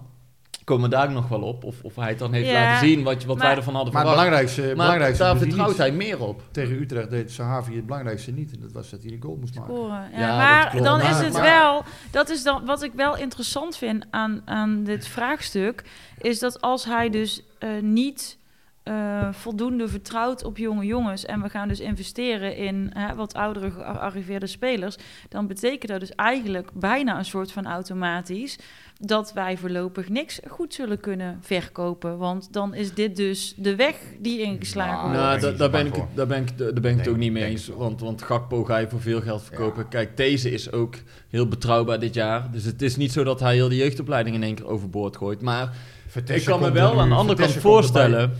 [0.68, 1.64] Komen we daar nog wel op.
[1.64, 3.94] Of, of hij het dan heeft Ja, laten zien wat, wat maar- wij ervan hadden
[3.94, 4.30] Maar het verwacht.
[4.30, 6.42] belangrijkste, maar belangrijkste daar vertrouwt hij meer op.
[6.52, 8.52] Tegen Utrecht deed Sahavi het belangrijkste niet.
[8.52, 9.74] En dat was dat hij een goal moest maken.
[9.76, 10.10] scoren.
[10.18, 10.86] Ja, maar klopt.
[10.86, 14.42] dan Maar- is het maar- wel, dat is dan wat ik wel interessant vind aan,
[14.46, 15.84] aan dit vraagstuk,
[16.18, 18.38] is dat als hij dus eh, niet
[18.88, 23.72] eh, voldoende vertrouwt op jonge jongens en we gaan dus investeren in hè, wat oudere
[23.72, 24.98] gearriveerde spelers,
[25.30, 28.58] dan betekent dat dus eigenlijk bijna een soort van automatisch
[29.00, 33.96] dat wij voorlopig niks goed zullen kunnen verkopen, want dan is dit dus de weg
[34.20, 35.42] die ingeslagen Nou, wordt.
[35.42, 37.44] daar Nou, daar ben ik, daar ben ik, daar ben ik het ook niet mee
[37.44, 37.68] eens.
[37.68, 39.84] Want, want Gakpo ga je voor veel geld verkopen.
[39.84, 39.90] Ja.
[39.90, 40.96] Kijk, deze is ook
[41.30, 42.52] heel betrouwbaar dit jaar.
[42.52, 45.42] Dus het is niet zo dat hij heel de jeugdopleiding in één keer overboord gooit.
[45.42, 45.76] Maar
[46.08, 48.32] Vertessen ik kan me wel aan de andere kant voorstellen...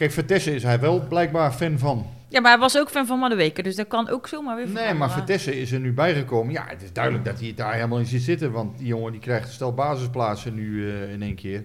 [0.00, 2.06] Kijk, Vertessen is hij wel blijkbaar fan van.
[2.28, 4.94] Ja, maar hij was ook fan van Madueke, dus dat kan ook zomaar weer Nee,
[4.94, 6.52] maar Vertessen is er nu bijgekomen.
[6.52, 8.52] Ja, het is duidelijk dat hij het daar helemaal in ziet zitten.
[8.52, 11.64] Want die jongen die krijgt stel basisplaatsen nu eh, in één keer.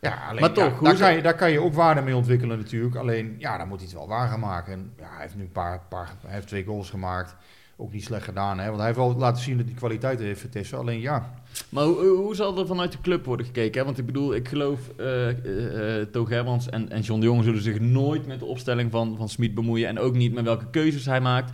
[0.00, 2.16] Ja, alleen, Maar toch, ja, hoe daar, kan je, daar kan je ook waarde mee
[2.16, 2.96] ontwikkelen natuurlijk.
[2.96, 4.72] Alleen, ja, dan moet hij het wel waar gaan maken.
[4.72, 7.36] En, ja, hij heeft nu een paar, paar hij heeft twee goals gemaakt.
[7.76, 8.64] Ook niet slecht gedaan, hè.
[8.66, 10.78] Want hij heeft wel laten zien dat hij kwaliteit heeft, Vertessen.
[10.78, 11.34] Alleen, ja,
[11.68, 13.78] Maar hoe, hoe zal er vanuit de club worden gekeken?
[13.78, 13.84] Hè?
[13.84, 17.62] Want ik bedoel, ik geloof, eh, eh, Toog Hermans en, en John de Jong zullen
[17.62, 19.88] zich nooit met de opstelling van, van Smit bemoeien.
[19.88, 21.52] En ook niet met welke keuzes hij maakt.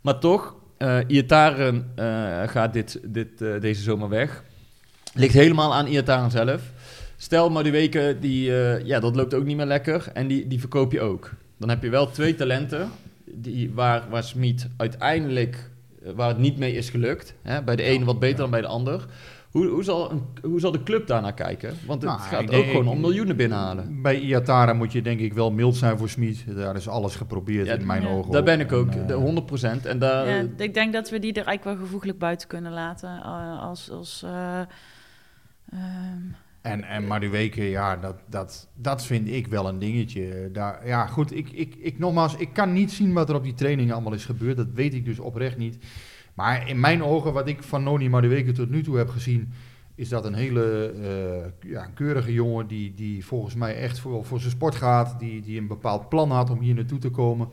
[0.00, 0.98] Maar toch, eh,
[2.46, 4.44] gaat dit, dit, deze zomer weg.
[5.14, 6.62] Ligt helemaal aan Iataren zelf.
[7.16, 8.52] Stel maar die weken, die,
[8.84, 10.10] ja, dat loopt ook niet meer lekker.
[10.12, 11.30] En die, die verkoop je ook.
[11.58, 12.90] Dan heb je wel twee talenten
[13.34, 15.70] die, waar, waar Smit uiteindelijk,
[16.04, 17.34] eh, waar het niet mee is gelukt.
[17.42, 17.62] Hè?
[17.62, 19.06] Bij de ene wat beter dan bij de ander.
[19.50, 21.74] Hoe, hoe, zal een, hoe zal de club daarnaar kijken?
[21.86, 24.02] Want het Nou, gaat ook denk- gewoon om miljoenen binnenhalen.
[24.02, 26.44] bij Iatara moet je denk ik wel mild zijn voor Smit.
[26.56, 28.08] Daar is alles geprobeerd Ja, in mijn ja.
[28.08, 28.32] ogen.
[28.32, 29.86] Daar ben ik ook, En, eh, de 100%.
[29.86, 33.20] En daar, Ja, ik denk dat we die er eigenlijk wel gevoeglijk buiten kunnen laten.
[33.22, 34.60] eh, als, als, eh,
[35.72, 36.20] ehm,
[36.66, 40.50] En, en Madueke, ja, dat, dat, dat vind ik wel een dingetje.
[40.52, 43.54] Daar, ja, goed, ik, ik, ik, nogmaals, ik kan niet zien wat er op die
[43.54, 44.56] trainingen allemaal is gebeurd.
[44.56, 45.78] Dat weet ik dus oprecht niet.
[46.34, 49.52] Maar in mijn ogen, wat ik van Noni Madueke tot nu toe heb gezien...
[49.94, 54.40] is dat een hele eh, ja, keurige jongen die, die volgens mij echt voor, voor
[54.40, 55.18] zijn sport gaat.
[55.18, 57.48] Die, die een bepaald plan had om hier naartoe te komen.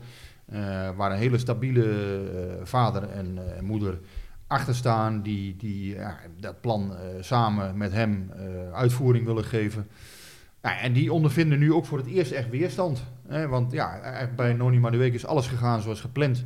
[0.46, 3.98] Eh, waar een hele stabiele eh, vader en moeder
[4.46, 5.22] achter staan.
[5.22, 9.86] Die, die ja, dat plan eh, samen met hem eh, uitvoering willen geven.
[10.62, 13.04] Ja, en die ondervinden nu ook voor het eerst echt weerstand.
[13.28, 13.48] Hè?
[13.48, 14.00] Want ja,
[14.36, 16.44] bij Noni Madueke is alles gegaan zoals gepland.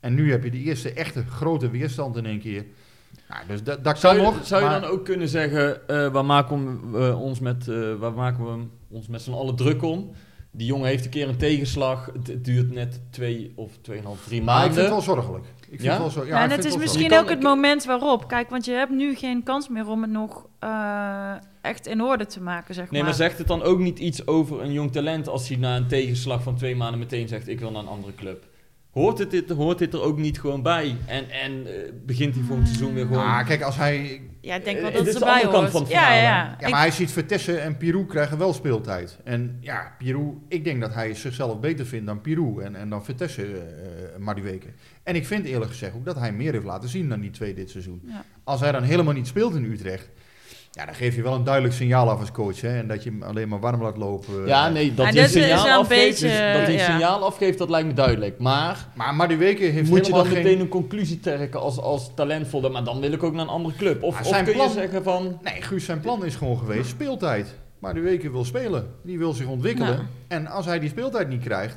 [0.00, 2.64] En nu heb je de eerste echte grote weerstand in één keer.
[3.28, 4.46] Ja, dus dat, dat zou kan je, nog.
[4.46, 7.66] zou je dan ook kunnen zeggen, eh, waar maken we ons met,
[7.98, 10.10] waar maken we ons met z'n allen druk om?
[10.52, 12.10] Die jongen heeft een keer een tegenslag.
[12.12, 14.96] Het, het duurt net twee of tweeënhalf, drie Maar ik vind maanden.
[14.96, 15.44] het wel zorgelijk.
[15.70, 15.98] Ik vind Ja?
[15.98, 18.28] wel zo, ja, en het is misschien kan- ook het moment waarop.
[18.28, 22.26] Kijk, want je hebt nu geen kans meer om het nog eh, echt in orde
[22.26, 23.10] te maken, zeg Nee, maar.
[23.10, 25.86] maar zegt het dan ook niet iets over een jong talent als hij na een
[25.88, 28.44] tegenslag van twee maanden meteen zegt: Ik wil naar een andere club?
[28.90, 30.96] Hoort, het dit, hoort dit er ook niet gewoon bij?
[31.06, 33.24] En, en eh, begint hij volgend seizoen weer gewoon.
[33.24, 34.20] Ah, kijk, als hij...
[34.40, 35.72] Ja, ik denk wel Eh, dat het is de erbij andere kant hoort.
[35.72, 36.68] van het ja, verhaal, ja, ja.
[36.68, 39.18] Maar hij ziet Vertessen en Pirou krijgen wel speeltijd.
[39.24, 43.04] En ja, Pirou, ik denk dat hij zichzelf beter vindt dan Pirou en, en dan
[43.04, 43.60] Vertessen uh,
[44.18, 44.66] Madueke.
[45.02, 47.54] En ik vind eerlijk gezegd ook dat hij meer heeft laten zien dan die twee
[47.54, 48.02] dit seizoen.
[48.06, 48.24] Ja.
[48.44, 50.08] Als hij dan helemaal niet speelt in Utrecht,
[50.70, 52.60] ja, dan geef je wel een duidelijk signaal af als coach.
[52.60, 52.78] Hè?
[52.78, 54.46] En dat je hem alleen maar warm laat lopen.
[54.46, 56.84] ja, nee, dat hij een dit is signaal afgeeft, beetje, dus dat hij een ja.
[56.84, 58.38] signaal afgeeft, dat lijkt me duidelijk.
[58.38, 60.34] Maar Maar Madueke heeft moet je dan geen...
[60.34, 62.70] meteen een conclusie trekken als, als talentvol?
[62.70, 64.02] Maar dan wil ik ook naar een andere club.
[64.02, 65.38] Of, of zijn kun plan- je zeggen van.
[65.42, 67.54] Nee, Guus, zijn plan is gewoon geweest speeltijd.
[67.78, 68.94] maar de weken wil spelen.
[69.02, 69.92] Die wil zich ontwikkelen.
[69.96, 70.06] Ja.
[70.28, 71.76] En als hij die speeltijd niet krijgt,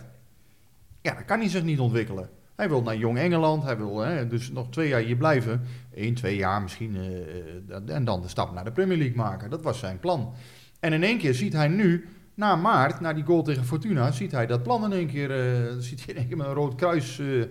[1.02, 2.30] ja, dan kan hij zich niet ontwikkelen.
[2.56, 5.62] Hij wil naar Jong Engeland, hij wil hè, dus nog twee jaar hier blijven.
[5.94, 6.96] Eén, twee jaar misschien.
[6.96, 9.50] eh, eh, en dan de stap naar de Premier League maken.
[9.50, 10.34] Dat was zijn plan.
[10.80, 14.32] En in één keer ziet hij nu, na maart, na die goal tegen Fortuna, ziet
[14.32, 16.76] hij dat plan in één keer, eh, ziet hij in één keer met een rood
[16.76, 17.42] kruis eh,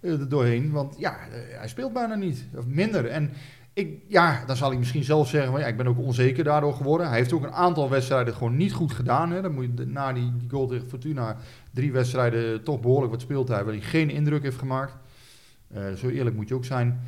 [0.00, 0.70] er doorheen.
[0.70, 3.06] Want ja, hij speelt bijna niet, of minder.
[3.06, 3.30] En
[3.78, 6.74] ik, ja, dan zal hij misschien zelf zeggen, van, ja, ik ben ook onzeker daardoor
[6.74, 7.08] geworden.
[7.08, 9.30] Hij heeft ook een aantal wedstrijden gewoon niet goed gedaan.
[9.30, 9.42] Hè.
[9.42, 11.36] Dan moet je, na die, die goal tegen Fortuna,
[11.70, 14.92] drie wedstrijden toch behoorlijk wat speeltijd, waar hij geen indruk heeft gemaakt.
[15.74, 17.00] Eh, zo eerlijk moet je ook zijn.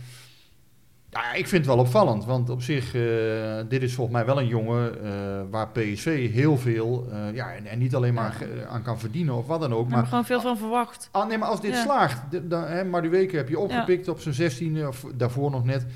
[1.11, 3.00] Ja, ik vind het wel opvallend, want op zich, eh,
[3.68, 5.11] dit is volgens mij wel een jongen eh,
[5.50, 8.37] waar PSV heel veel, ja, en, en niet alleen maar
[8.68, 11.09] aan kan verdienen of wat dan ook, Ik heb er maar gewoon veel van verwacht.
[11.12, 11.83] Ah, nee, maar als dit Ja.
[11.83, 15.64] slaagt, dan, hè, maar die weken heb je opgepikt op zijn 16 of daarvoor nog
[15.64, 15.87] net.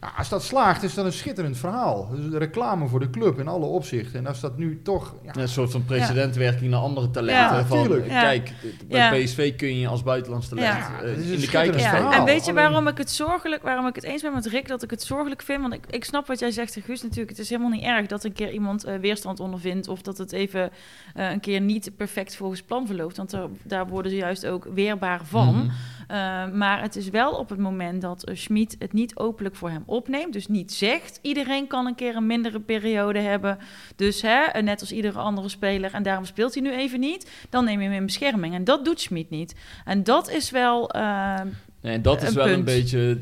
[0.00, 0.06] Ja.
[0.06, 2.08] Nou, als dat slaagt, is dat een schitterend verhaal.
[2.14, 4.18] Dus de reclame voor de club in alle opzichten.
[4.18, 5.14] En als dat nu toch.
[5.24, 7.56] Ja, Een soort van precedentwerking naar andere talenten.
[7.56, 8.06] Ja, van, tuurlijk.
[8.10, 8.20] Ja.
[8.20, 8.52] Kijk,
[8.88, 9.24] bij Ja.
[9.24, 10.78] PSV kun je als buitenlands talent Ja.
[11.02, 12.12] eh, Het is een in de schitterend kijkers Ja, verhaal.
[12.12, 14.68] en weet je Alleen- waarom ik het zorgelijk, waarom ik het eens ben met Rick
[14.68, 15.60] dat ik het zorgelijk vind?
[15.60, 17.30] Want ik, ik snap wat jij zegt, Guus, natuurlijk.
[17.30, 20.32] Het is helemaal niet erg dat een keer iemand eh, weerstand ondervindt of dat het
[20.32, 20.70] even
[21.14, 23.16] eh, een keer niet perfect volgens plan verloopt.
[23.16, 25.54] Want daar, daar worden ze juist ook weerbaar van.
[25.54, 25.64] Mhm.
[26.10, 26.16] Uh,
[26.52, 29.82] maar het is wel op het moment dat uh, Schmid het niet openlijk voor hem
[29.90, 33.58] opneemt, dus niet zegt, iedereen kan een keer een mindere periode hebben,
[33.96, 37.64] dus hè, net als iedere andere speler, en daarom speelt hij nu even niet, dan
[37.64, 38.54] neem je hem in bescherming.
[38.54, 39.54] En dat doet Schmid niet.
[39.84, 40.96] En dat is wel...
[40.96, 41.40] Uh,
[41.82, 42.58] Nee, en dat is Een wel punt.
[42.58, 43.18] een beetje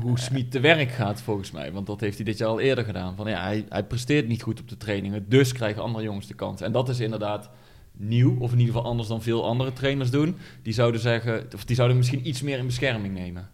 [0.00, 1.72] hoe Smit te werk gaat volgens mij.
[1.72, 3.16] Want dat heeft hij dit jaar al eerder gedaan.
[3.16, 6.34] Van, ja, hij, hij presteert niet goed op de trainingen, dus krijgen andere jongens de
[6.34, 6.60] kans.
[6.60, 7.50] En dat is inderdaad
[7.92, 10.36] nieuw, of in ieder geval anders dan veel andere trainers doen.
[10.62, 13.48] Die zouden zeggen, of die zouden misschien iets meer in bescherming nemen.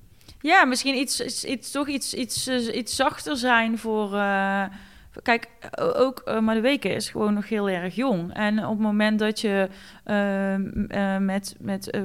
[0.45, 4.15] Ja, misschien iets, iets, toch iets, iets, uh, iets zachter zijn voor.
[4.15, 4.65] Uh,
[5.23, 5.49] kijk,
[5.79, 8.35] ook uh, maar de weken is gewoon nog heel erg jong.
[8.35, 9.69] En op het moment dat je
[10.07, 12.03] uh, met, met eh,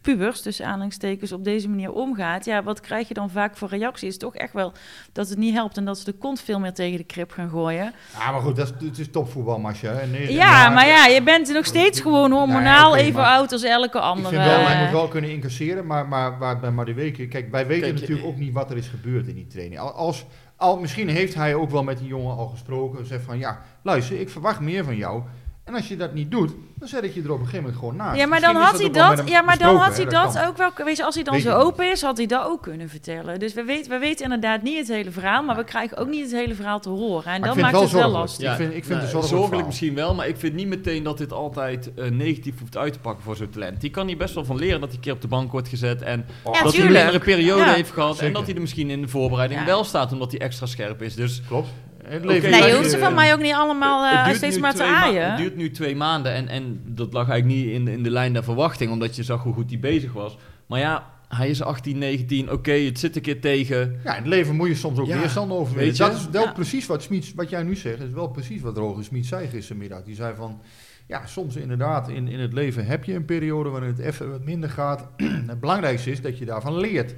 [0.00, 4.08] pubers, dus aanhalingstekens, op deze manier omgaat, ja, wat krijg je dan vaak voor reacties?
[4.08, 4.72] Is toch echt wel
[5.12, 7.50] dat het niet helpt en dat ze de kont veel meer tegen de krip gaan
[7.50, 7.92] gooien.
[8.18, 9.92] Ja, maar goed, dat is, het is topvoetbal, Masja.
[10.10, 13.62] Nee, ja, maar ja, je bent nog steeds gewoon hormonaal nee, okay, even oud als
[13.62, 14.36] elke andere.
[14.36, 17.28] Ik vind wel, hij moet wel kunnen incasseren, maar, maar, maar bij maar de weken,
[17.28, 19.80] kijk, wij weten Kijk, natuurlijk ook niet wat er is gebeurd in die training.
[19.80, 20.26] Als,
[20.64, 23.60] al, misschien heeft hij ook wel met die jongen al gesproken en zegt van ja,
[23.82, 25.22] luister, ik verwacht meer van jou.
[25.64, 27.78] En als je dat niet doet, dan zet ik je er op een gegeven moment
[27.78, 28.18] gewoon naast.
[28.18, 29.28] Ja, maar dan had hij dat.
[29.28, 30.70] Ja, maar dan had hij dat ook wel.
[30.84, 33.38] Weet je, als hij dan zo open is, had hij dat ook kunnen vertellen.
[33.38, 36.22] Dus we weten, we weten inderdaad niet het hele verhaal, maar we krijgen ook niet
[36.22, 37.32] het hele verhaal te horen.
[37.32, 38.42] En dan maakt het wel lastig.
[38.44, 41.02] Ja, ik vind, ik vind nou, het zorgelijk misschien wel, maar ik vind niet meteen
[41.02, 43.80] dat dit altijd uh, negatief hoeft uit te pakken voor zo'n talent.
[43.80, 45.68] Die kan hier best wel van leren dat hij een keer op de bank wordt
[45.68, 46.74] gezet en ja, dat tuurlijk.
[46.74, 47.72] hij een mindere periode ja.
[47.72, 48.26] heeft gehad Zeker.
[48.26, 49.66] en dat hij er misschien in de voorbereiding Ja.
[49.66, 51.14] wel staat omdat hij extra scherp is.
[51.14, 51.68] Dus Klopt.
[52.04, 54.54] Het Nee, maar je hoeft ze eh, van mij ook niet allemaal uh, duurt steeds
[54.54, 55.28] nu maar te ma- aaien.
[55.28, 58.32] Het duurt nu twee maanden en, en dat lag eigenlijk niet in, in de lijn
[58.32, 60.36] der verwachting, omdat je zag hoe goed hij bezig was.
[60.66, 64.00] Maar ja, hij is 18, 19, oké, het zit een keer tegen.
[64.04, 65.96] Ja, in het leven moet je soms ook Ja, weerstand overwinnen.
[65.96, 66.52] Dat is wel Ja.
[66.52, 70.02] precies wat, Smit, wat jij nu zegt, is wel precies wat Roger Smit zei gistermiddag.
[70.02, 70.60] Die zei van,
[71.06, 74.44] ja, soms inderdaad in, in het leven heb je een periode waarin het even wat
[74.44, 75.08] minder gaat.
[75.46, 77.14] het belangrijkste is dat je daarvan leert.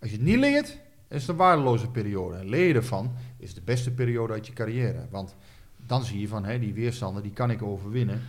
[0.00, 2.36] Als je het niet leert, is het een waardeloze periode.
[2.36, 5.06] En leer je ervan, is de beste periode uit je carrière.
[5.10, 5.34] Want
[5.86, 8.22] dan zie je van, hé, die weerstanden, die kan ik overwinnen.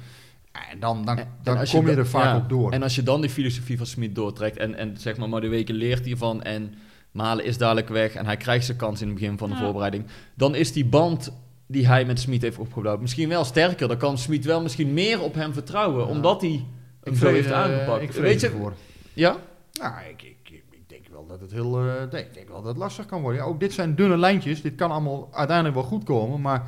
[0.71, 2.71] En dan, dan, En- dan en kom je, er vaak ja, op door.
[2.71, 5.47] En als je dan die filosofie van Smit doortrekt en, en zeg maar, maar de
[5.47, 6.73] weken leert hiervan en
[7.11, 9.61] Malen is dadelijk weg en hij krijgt zijn kans in het begin van de Ja.
[9.61, 11.31] voorbereiding, dan is die band
[11.67, 13.87] die hij met Smit heeft opgebouwd misschien wel sterker.
[13.87, 16.11] Dan kan Smit wel misschien meer op hem vertrouwen, Ja.
[16.11, 16.63] omdat hij
[17.03, 18.01] hem ik zo heeft eh, aangepakt.
[18.03, 18.73] Ik vrees Weet je, ervoor.
[19.13, 19.37] ja?
[19.79, 22.61] Nou, ik, ik, ik, ik denk wel dat het heel, eh, nee, ik denk wel
[22.61, 23.41] dat het lastig kan worden.
[23.41, 24.61] Ja, ook dit zijn dunne lijntjes.
[24.61, 26.41] Dit kan allemaal uiteindelijk wel goed komen.
[26.41, 26.63] Maar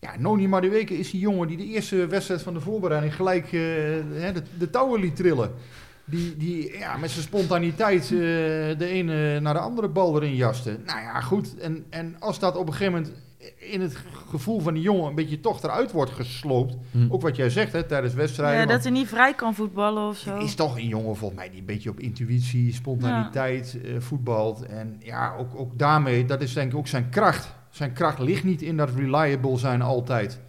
[0.00, 3.52] ja, Noni Madueke is die jongen die de eerste wedstrijd van de voorbereiding gelijk eh,
[3.52, 5.50] de, de touwen liet trillen.
[6.04, 8.08] Die, die ja, met zijn spontaniteit eh,
[8.78, 10.78] de ene naar de andere bal erin jaste.
[10.86, 11.58] Nou ja, goed.
[11.58, 13.12] En, en als dat op een gegeven moment
[13.58, 13.96] in het
[14.28, 16.76] gevoel van die jongen een beetje toch eruit wordt gesloopt.
[16.90, 17.06] Hm.
[17.08, 18.60] Ook wat jij zegt hè, tijdens wedstrijden.
[18.60, 20.36] Ja, dat hij niet vrij kan voetballen of zo.
[20.38, 24.66] is toch een jongen volgens mij die een beetje op intuïtie, spontaniteit eh, voetbalt.
[24.66, 27.54] En ja, ook, ook daarmee, dat is denk ik ook zijn kracht.
[27.70, 30.40] Zijn kracht ligt niet in dat reliable zijn altijd.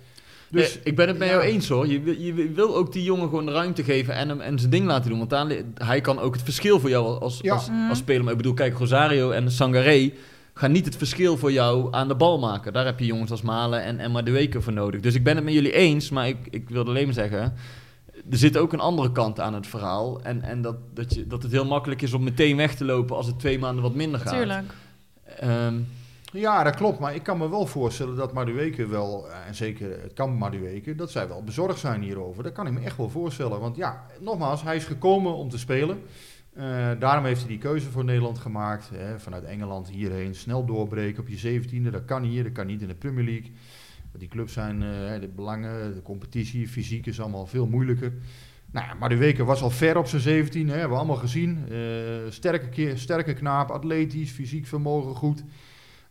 [0.49, 1.33] Dus ik ben het met ja.
[1.33, 1.87] jou eens hoor.
[1.87, 4.71] Je, wil- je wil ook die jongen gewoon de ruimte geven en hem en zijn
[4.71, 5.17] ding laten doen.
[5.17, 7.53] Want daar, hij kan ook het verschil voor jou als, Ja.
[7.53, 7.89] als, Mhm.
[7.89, 8.21] als speler.
[8.23, 10.11] Maar ik bedoel, kijk, Rosario en Sangaré
[10.53, 12.73] gaan niet het verschil voor jou aan de bal maken.
[12.73, 15.01] Daar heb je jongens als Malen en, en Madueke voor nodig.
[15.01, 17.53] Dus ik ben het met jullie eens, maar ik, ik wilde alleen maar zeggen...
[18.29, 20.21] Er zit ook een andere kant aan het verhaal.
[20.21, 23.15] En, en dat, dat, je, dat het heel makkelijk is om meteen weg te lopen
[23.15, 24.33] als het twee maanden wat minder gaat.
[24.33, 24.73] Tuurlijk.
[25.39, 25.75] Ehm,
[26.31, 26.99] Ja, dat klopt.
[26.99, 30.95] Maar ik kan me wel voorstellen dat Madueke wel, eh, en zeker het kamp Madueke,
[30.95, 32.43] dat zij wel bezorgd zijn hierover.
[32.43, 33.59] Dat kan ik me echt wel voorstellen.
[33.59, 36.01] Want ja, nogmaals, hij is gekomen om te spelen.
[36.53, 38.89] Eh, daarom heeft hij die keuze voor Nederland gemaakt.
[38.89, 41.89] Hè, vanuit Engeland hierheen, snel doorbreken op je zeventiende.
[41.89, 43.51] Dat kan hier, dat kan niet in de Premier League.
[44.17, 48.13] Die clubs zijn, eh, de belangen, de competitie, fysiek is allemaal veel moeilijker.
[48.71, 51.65] Nou ja, Madueke was al ver op zijn 17, hè, hebben we allemaal gezien.
[51.69, 51.77] Eh,
[52.29, 55.43] sterke, sterke knaap, atletisch, fysiek vermogen goed.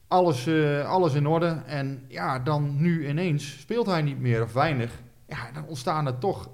[0.09, 0.49] Alles,
[0.85, 1.63] alles in orde.
[1.67, 5.03] En ja, dan nu ineens speelt hij niet meer of weinig.
[5.29, 6.51] Ja, dan ontstaan er toch...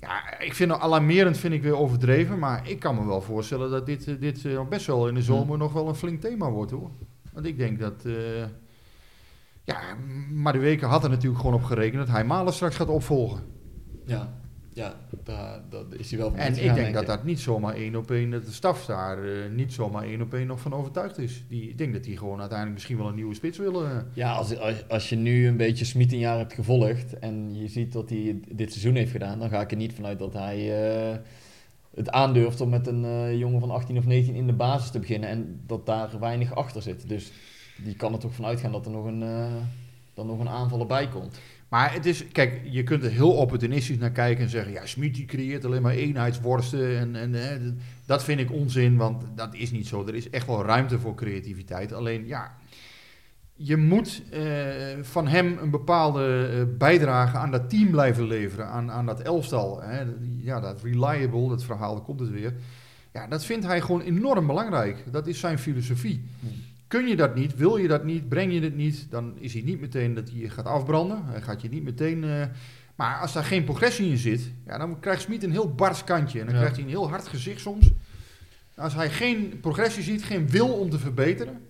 [0.00, 2.38] Ja, ik vind het alarmerend vind ik weer overdreven.
[2.38, 5.22] Maar ik kan me wel voorstellen dat dit, eh, dit eh, best wel in de
[5.22, 6.90] zomer nog wel een flink thema wordt hoor.
[7.32, 8.04] Want ik denk dat...
[8.04, 8.44] eh
[9.64, 9.80] ja,
[10.30, 13.42] maar de weken had er natuurlijk gewoon op gerekend dat hij Malen straks gaat opvolgen.
[14.06, 14.34] Ja,
[14.72, 17.96] ja daar, dat is hij wel van En ik denk dat dat niet zomaar één
[17.96, 21.18] op één, dat de staf daar eh, niet zomaar één op één nog van overtuigd
[21.18, 21.44] is.
[21.48, 23.90] Die, ik denk dat die gewoon uiteindelijk misschien wel een nieuwe spits willen.
[23.90, 23.96] eh.
[24.12, 27.68] Ja, als, als, als je nu een beetje Smit een jaar hebt gevolgd en je
[27.68, 30.88] ziet wat hij dit seizoen heeft gedaan, dan ga ik er niet vanuit dat hij
[31.12, 31.16] eh,
[31.94, 35.28] het aandurft om met een jongen van 18 of 19 in de basis te beginnen
[35.28, 37.08] en dat daar weinig achter zit.
[37.08, 37.32] Dus
[37.84, 39.52] die kan er toch van uitgaan dat er nog een, eh
[40.14, 41.38] dan nog een aanvaller bij komt.
[41.70, 45.14] Maar het is, kijk, je kunt er heel opportunistisch naar kijken en zeggen, ja, Smit
[45.14, 47.58] die creëert alleen maar eenheidsworsten en, en hè,
[48.06, 50.06] dat vind ik onzin, want dat is niet zo.
[50.06, 51.92] Er is echt wel ruimte voor creativiteit.
[51.92, 52.56] Alleen, ja,
[53.54, 54.42] je moet eh,
[55.02, 59.82] van hem een bepaalde eh, bijdrage aan dat team blijven leveren, aan, aan dat elftal.
[59.82, 60.04] Hè.
[60.38, 62.54] Ja, dat reliable, dat verhaal, daar komt het weer.
[63.12, 65.04] Ja, dat vindt hij gewoon enorm belangrijk.
[65.12, 66.24] Dat is zijn filosofie.
[66.90, 69.62] Kun je dat niet, wil je dat niet, breng je het niet, dan is hij
[69.62, 71.22] niet meteen dat hij je gaat afbranden.
[71.24, 72.24] Hij gaat je niet meteen.
[72.24, 72.46] eh,
[72.94, 76.38] maar als daar geen progressie in zit, ja, dan krijgt Smit een heel bars kantje.
[76.40, 76.60] En dan Ja.
[76.60, 77.90] krijgt hij een heel hard gezicht soms.
[78.74, 81.60] Als hij geen progressie ziet, geen wil om te verbeteren,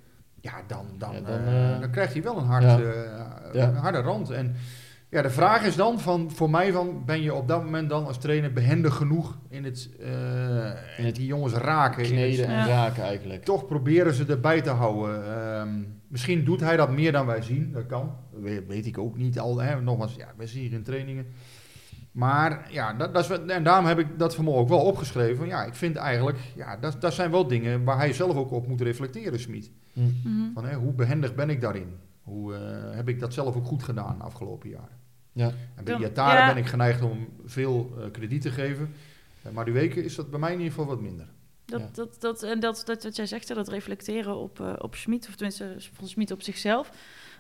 [0.41, 2.79] ja, dan, dan, Ja, dan, eh, eh, dan krijgt hij wel een, hard, ja.
[3.53, 3.69] Ja.
[3.69, 4.31] een harde rand.
[4.31, 4.55] En
[5.11, 8.07] ja, de vraag is dan van, voor mij van, ben je op dat moment dan
[8.07, 10.09] als trainer behendig genoeg in het, eh,
[10.99, 12.05] In het die jongens raken?
[12.05, 12.67] in het- Kneden en Ja.
[12.67, 13.45] raken eigenlijk.
[13.45, 15.37] toch proberen ze erbij te houden.
[15.37, 15.69] Ehm,
[16.09, 17.73] misschien doet hij dat meer dan wij zien.
[17.73, 18.15] Dat kan.
[18.33, 19.61] Dat weet, weet ik ook niet al.
[19.61, 19.81] Hè.
[19.81, 21.27] Nogmaals, ja, wij zien hier in trainingen.
[22.13, 25.47] Maar ja, dat, dat is, en daarom heb ik dat voor me ook wel opgeschreven.
[25.47, 28.67] Ja, ik vind eigenlijk, ja, dat, dat zijn wel dingen waar hij zelf ook op
[28.69, 29.71] moet reflecteren, Smit.
[29.93, 30.01] Hm.
[30.01, 30.53] Mhm.
[30.55, 31.89] Van, hè, hoe behendig ben ik daarin?
[32.23, 34.99] Hoe eh, heb ik dat zelf ook goed gedaan de afgelopen jaren?
[35.33, 35.53] Ja.
[35.75, 36.55] En bij Iataren ja.
[36.55, 38.95] ben ik geneigd om veel eh, krediet te geven.
[39.43, 41.27] Eh, maar die weken is dat bij mij in ieder geval wat minder.
[41.65, 41.89] Dat, Ja.
[41.93, 45.35] dat, dat, en dat, dat wat jij zegt, dat reflecteren op, eh op Schmid, of
[45.35, 46.91] tenminste van Schmid op zichzelf.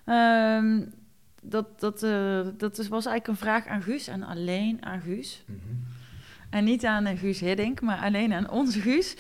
[0.05, 0.81] Ehm,
[1.43, 5.45] dat, dat, eh, dat was eigenlijk een vraag aan Guus en alleen aan Guus.
[6.51, 9.16] En niet aan Guus Hiddink, maar alleen aan onze Guus.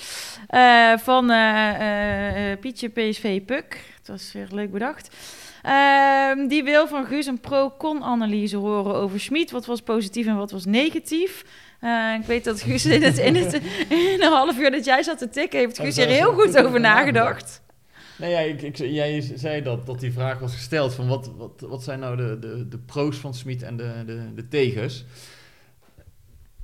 [0.46, 3.94] Eh, van eh, eh, eh, Pietje PSV Puk.
[3.96, 5.16] Dat was weer leuk bedacht.
[5.62, 9.50] Ehm, die wil van Guus een pro-con-analyse horen over Schmid.
[9.50, 11.44] Wat was positief en wat was negatief?
[11.80, 13.52] Eh, ik weet dat Guus in, het, in, het,
[13.88, 16.80] in een half uur dat jij zat te tikken, heeft Guus er heel goed over
[16.80, 17.62] nagedacht.
[18.18, 21.60] Nee, ja, ik, ik, jij zei dat, dat die vraag was gesteld van wat, wat,
[21.60, 25.04] wat zijn nou de, de, de pro's van Smit en de, de, de tegens.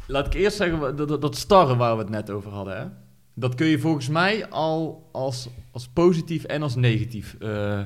[0.06, 2.76] Laat ik eerst zeggen, dat, dat, starren waar we het net over hadden.
[2.76, 2.86] Hè?
[3.34, 7.80] Dat kun je volgens mij al als, als positief en als negatief eh,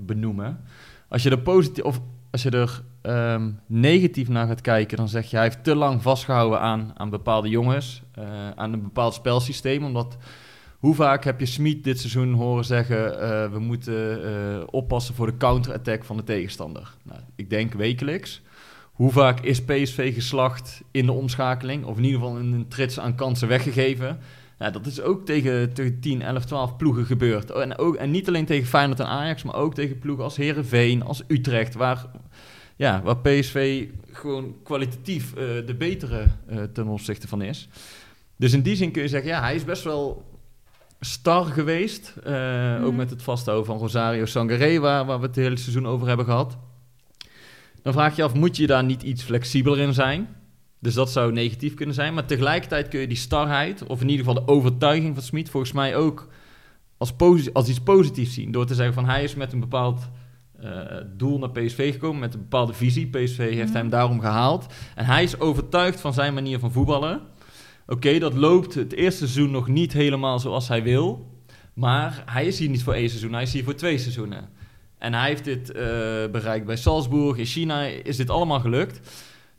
[0.00, 0.60] benoemen.
[1.08, 2.00] Als je er positief of
[2.32, 6.02] als je er ehm, negatief naar gaat kijken, dan zeg je hij heeft te lang
[6.02, 10.16] vastgehouden aan, aan bepaalde jongens, eh, aan een bepaald spelsysteem, omdat
[10.78, 15.26] hoe vaak heb je Smit dit seizoen horen zeggen: eh, we moeten eh, oppassen voor
[15.26, 16.94] de counter-attack van de tegenstander?
[17.02, 18.42] Nou, ik denk wekelijks.
[18.92, 21.84] Hoe vaak is PSV geslacht in de omschakeling?
[21.84, 24.18] Of in ieder geval in een trits aan kansen weggegeven?
[24.62, 27.50] Nou, dat is ook tegen, tegen 10, 11, 12 ploegen gebeurd.
[27.50, 31.02] En, ook, en niet alleen tegen Feyenoord en Ajax, maar ook tegen ploegen als Herenveen,
[31.02, 32.06] als Utrecht, waar,
[32.76, 37.68] ja, waar PSV gewoon kwalitatief eh, de betere eh, ten opzichte van is.
[38.36, 40.24] Dus in die zin kun je zeggen, ja, hij is best wel
[41.00, 42.14] star geweest.
[42.24, 42.96] Eh, Ook Mhm.
[42.96, 46.58] met het vasthouden van Rosario Sangaré, waar, waar we het hele seizoen over hebben gehad.
[47.82, 50.28] Dan vraag je je af, moet je daar niet iets flexibeler in zijn?
[50.82, 52.14] Dus dat zou negatief kunnen zijn.
[52.14, 55.72] Maar tegelijkertijd kun je die starheid, of in ieder geval de overtuiging van Smit, volgens
[55.72, 56.28] mij ook
[56.96, 57.12] als,
[57.52, 58.52] als iets positiefs zien.
[58.52, 60.00] Door te zeggen van hij is met een bepaald
[60.60, 60.70] eh,
[61.16, 63.06] doel naar PSV gekomen, met een bepaalde visie.
[63.06, 63.76] PSV heeft Mhm.
[63.76, 64.66] hem daarom gehaald.
[64.94, 67.20] En hij is overtuigd van zijn manier van voetballen.
[67.86, 71.30] Oké, dat loopt het eerste seizoen nog niet helemaal zoals hij wil.
[71.74, 74.48] Maar hij is hier niet voor één seizoen, hij is hier voor twee seizoenen.
[74.98, 75.82] En hij heeft dit eh,
[76.32, 79.00] bereikt bij Salzburg, in China is dit allemaal gelukt.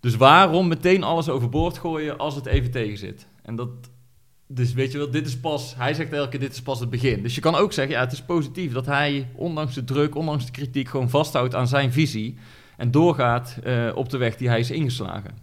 [0.04, 3.28] Dus waarom meteen alles overboord gooien als het even tegen zit?
[3.44, 3.70] En dat,
[4.48, 6.90] Dus weet je wel, dit is pas, hij zegt elke keer, dit is pas het
[6.90, 7.22] begin.
[7.22, 10.46] Dus je kan ook zeggen, ja, het is positief dat hij, ondanks de druk, ondanks
[10.46, 12.38] de kritiek, gewoon vasthoudt aan zijn visie.
[12.78, 15.38] En doorgaat eh, op de weg die hij is ingeslagen.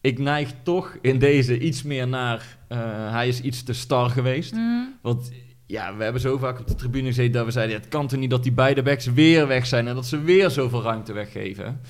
[0.00, 2.78] Ik neig toch in deze iets meer naar, eh,
[3.12, 4.52] hij is iets te star geweest.
[4.52, 4.84] Mhm.
[5.02, 5.30] Want
[5.66, 8.18] ja, we hebben zo vaak op de tribune gezeten dat we zeiden, het kan toch
[8.18, 11.80] niet dat die beide backs weer weg zijn en dat ze weer zoveel ruimte weggeven.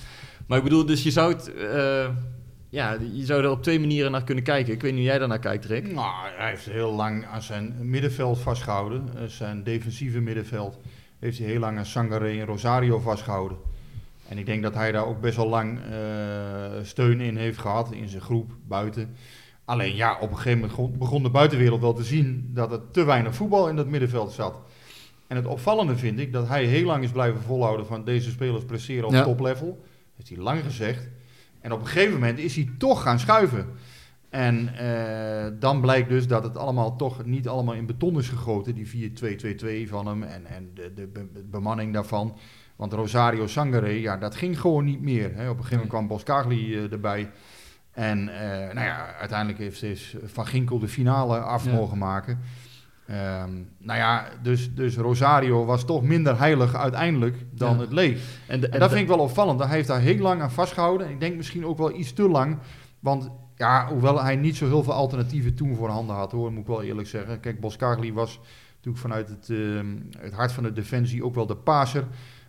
[0.50, 2.08] Maar ik bedoel, dus je zou het, eh,
[2.68, 4.72] ja, je zou er op twee manieren naar kunnen kijken.
[4.72, 5.92] Ik weet niet hoe jij daarnaar kijkt, Rick.
[5.92, 9.08] Nou, hij heeft heel lang aan zijn middenveld vastgehouden.
[9.16, 10.78] Eh, zijn defensieve middenveld
[11.18, 13.58] heeft hij heel lang aan Sangaré en Rosario vastgehouden.
[14.28, 15.96] En ik denk dat hij daar ook best wel lang eh,
[16.82, 19.14] steun in heeft gehad, in zijn groep, buiten.
[19.64, 22.80] Alleen ja, op een gegeven moment begon- begon de buitenwereld wel te zien dat er
[22.90, 24.54] te weinig voetbal in dat middenveld zat.
[25.26, 28.64] En het opvallende vind ik dat hij heel lang is blijven volhouden van deze spelers
[28.64, 29.22] presteren op Ja.
[29.22, 29.84] toplevel.
[30.20, 31.08] Heeft hij lang gezegd.
[31.60, 33.66] En op een gegeven moment is hij toch gaan schuiven.
[34.28, 38.74] En eh, dan blijkt dus dat het allemaal toch niet allemaal in beton is gegoten,
[38.74, 39.10] die
[39.86, 42.36] 4-2-2-2 van hem en, en de, de be- bemanning daarvan.
[42.76, 45.34] Want Rosario Sangare, ja, dat ging gewoon niet meer.
[45.34, 45.42] Hè.
[45.48, 47.30] Op een gegeven moment kwam Boskagli eh, erbij.
[47.90, 51.72] En eh, nou ja, uiteindelijk heeft is Van Ginkel de finale af Ja.
[51.72, 52.38] mogen maken.
[53.10, 57.80] Ehm, nou ja, dus, dus Rosario was toch minder heilig uiteindelijk dan Ja.
[57.80, 58.18] het leek.
[58.46, 59.60] En, de- En dat vind ik wel opvallend.
[59.60, 61.10] Hij heeft daar heel lang aan vastgehouden.
[61.10, 62.58] Ik denk misschien ook wel iets te lang.
[63.00, 66.60] Want ja, hoewel hij niet zo heel veel alternatieven toen voor handen had, hoor, moet
[66.60, 67.40] ik wel eerlijk zeggen.
[67.40, 68.40] Kijk, Boskagli was
[68.74, 69.86] natuurlijk vanuit het, ehm,
[70.18, 72.04] het hart van de defensie ook wel de paser.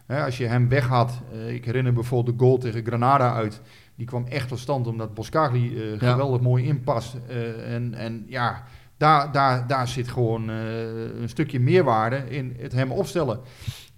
[0.07, 3.61] Als je hem weg had, eh, ik herinner bijvoorbeeld de goal tegen Granada uit.
[3.95, 6.11] Die kwam echt tot stand omdat Boskagli eh, Ja.
[6.11, 7.15] geweldig mooi inpast.
[7.27, 8.63] Eh, en, en ja,
[9.01, 13.39] daar, daar, daar zit gewoon eh, een stukje meerwaarde in het hem opstellen.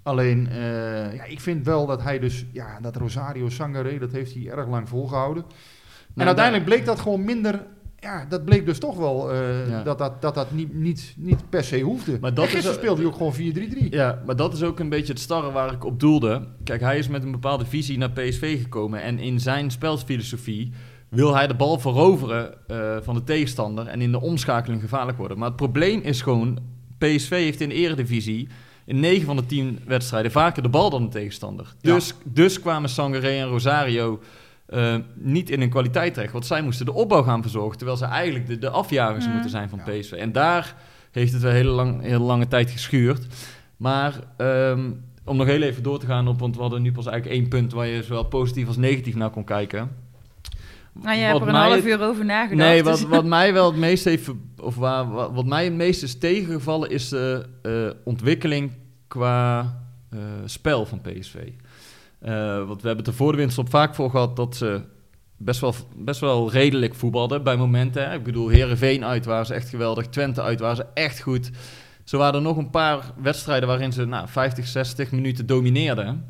[0.03, 4.33] Alleen, eh, ja, ik vind wel dat hij dus, ja, dat Rosario Sangare, dat heeft
[4.33, 5.43] hij erg lang volgehouden.
[5.43, 5.49] en
[6.13, 7.65] Nou, uiteindelijk bleek dat gewoon minder,
[7.99, 9.83] ja, dat bleek dus toch wel eh, Ja.
[9.83, 12.17] dat dat, dat, dat niet, niet, niet per se hoefde.
[12.21, 13.89] Maar dat en gisteren is- speelde hij ook gewoon 4-3-3.
[13.89, 16.47] Ja, maar dat is ook een beetje het starre waar ik op doelde.
[16.63, 19.01] Kijk, hij is met een bepaalde visie naar PSV gekomen.
[19.01, 20.73] En in zijn spelfilosofie
[21.13, 23.87] wil hij de bal veroveren eh, van de tegenstander.
[23.87, 25.37] En in de omschakeling gevaarlijk worden.
[25.37, 26.59] Maar het probleem is gewoon,
[26.97, 28.47] PSV heeft in de eredivisie
[28.85, 31.73] in 9 van de 10 wedstrijden vaker de bal dan de tegenstander.
[31.81, 31.93] Ja.
[31.93, 34.19] Dus, dus kwamen Sangaré en Rosario
[34.65, 36.31] eh, niet in hun kwaliteit terecht.
[36.33, 37.77] Want zij moesten de opbouw gaan verzorgen.
[37.77, 39.31] Terwijl ze eigenlijk de, de afjagers Mm.
[39.31, 39.91] moeten zijn van Ja.
[39.99, 40.11] PSV.
[40.11, 40.75] En daar
[41.11, 43.27] heeft het wel hele, lang, hele lange tijd geschuurd.
[43.77, 44.91] Maar ehm,
[45.25, 47.49] om nog heel even door te gaan op, want we hadden nu pas eigenlijk één
[47.49, 49.89] punt waar je zowel positief als negatief naar kon kijken.
[50.93, 52.69] Nou, je hebt Wat er een half het- uur over nagedacht.
[52.69, 55.73] Nee, wat, dus- wat mij wel het meest heeft, of waar, wat, wat mij het
[55.73, 57.71] meest is tegengevallen, is de eh,
[58.03, 58.71] ontwikkeling
[59.07, 59.59] qua
[60.09, 61.35] eh, spel van PSV.
[62.19, 64.81] Eh, want we hebben er voor de winterstop vaak voor gehad dat ze
[65.37, 68.09] best wel, best wel redelijk voetbalden bij momenten.
[68.09, 68.15] Hè.
[68.15, 71.49] Ik bedoel, Herenveen uit waren ze echt geweldig, Twente uit waren ze echt goed.
[72.03, 76.25] Zo waren er nog een paar wedstrijden waarin ze nou, 50, 60 minuten domineerden.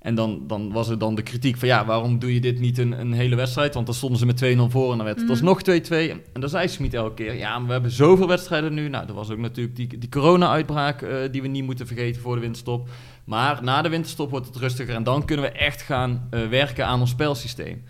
[0.00, 2.78] En dan, dan was er dan de kritiek van ja, waarom doe je dit niet
[2.78, 3.74] een, een hele wedstrijd?
[3.74, 5.30] Want dan stonden ze met 2-0 voor en dan werd het Mhm.
[5.30, 6.10] alsnog 2-2.
[6.32, 8.88] En dan zei Smit elke keer, ja, maar we hebben zoveel wedstrijden nu.
[8.88, 12.34] Nou, er was ook natuurlijk die, die corona-uitbraak eh, die we niet moeten vergeten voor
[12.34, 12.88] de winterstop.
[13.24, 16.86] Maar na de winterstop wordt het rustiger en dan kunnen we echt gaan eh, werken
[16.86, 17.82] aan ons spelsysteem.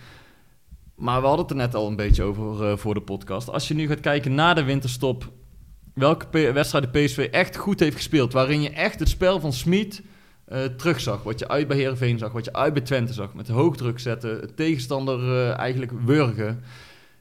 [0.96, 3.48] Maar we hadden het er net al een beetje over eh, voor de podcast.
[3.50, 5.32] Als je nu gaat kijken na de winterstop,
[5.94, 10.02] welke P- wedstrijden PSV echt goed heeft gespeeld, waarin je echt het spel van Smit
[10.50, 11.22] eh terugzag.
[11.22, 13.34] Wat je uit bij Heerenveen zag, wat je uit bij Twente zag.
[13.34, 16.60] Met hoogdruk zetten, het tegenstander eh, eigenlijk wurgen.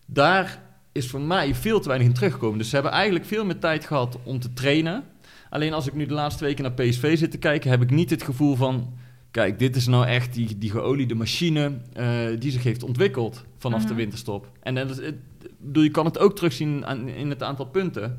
[0.05, 0.61] Daar
[0.91, 2.57] is voor mij veel te weinig in teruggekomen.
[2.57, 5.03] Dus ze hebben eigenlijk veel meer tijd gehad om te trainen.
[5.49, 8.09] Alleen als ik nu de laatste weken naar PSV zit te kijken, heb ik niet
[8.09, 8.93] het gevoel van...
[9.31, 12.07] Kijk, dit is nou echt die, die geoliede machine eh,
[12.39, 13.95] die zich heeft ontwikkeld vanaf de Mhm.
[13.95, 14.51] winterstop.
[14.63, 17.65] En dat is, het, ik bedoel, je kan het ook terugzien aan, in het aantal
[17.65, 18.17] punten.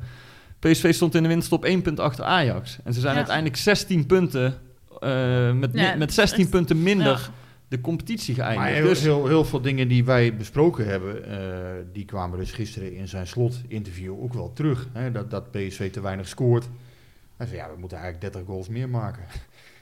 [0.59, 2.77] PSV stond in de winterstop 1 punt achter Ajax.
[2.83, 3.17] En ze zijn Ja.
[3.17, 4.57] uiteindelijk 16 punten,
[5.01, 7.19] eh, met, Ja, met dat 16 is echt- punten minder Ja.
[7.67, 8.75] de competitie Maar geëindigd.
[8.77, 12.95] heel, dus, heel, heel veel dingen die wij besproken hebben, eh, die kwamen dus gisteren
[12.95, 14.87] in zijn slotinterview ook wel terug.
[14.93, 16.69] Hè, dat, dat PSV te weinig scoort.
[17.37, 19.23] Hij zei, ja, we moeten eigenlijk 30 goals meer maken.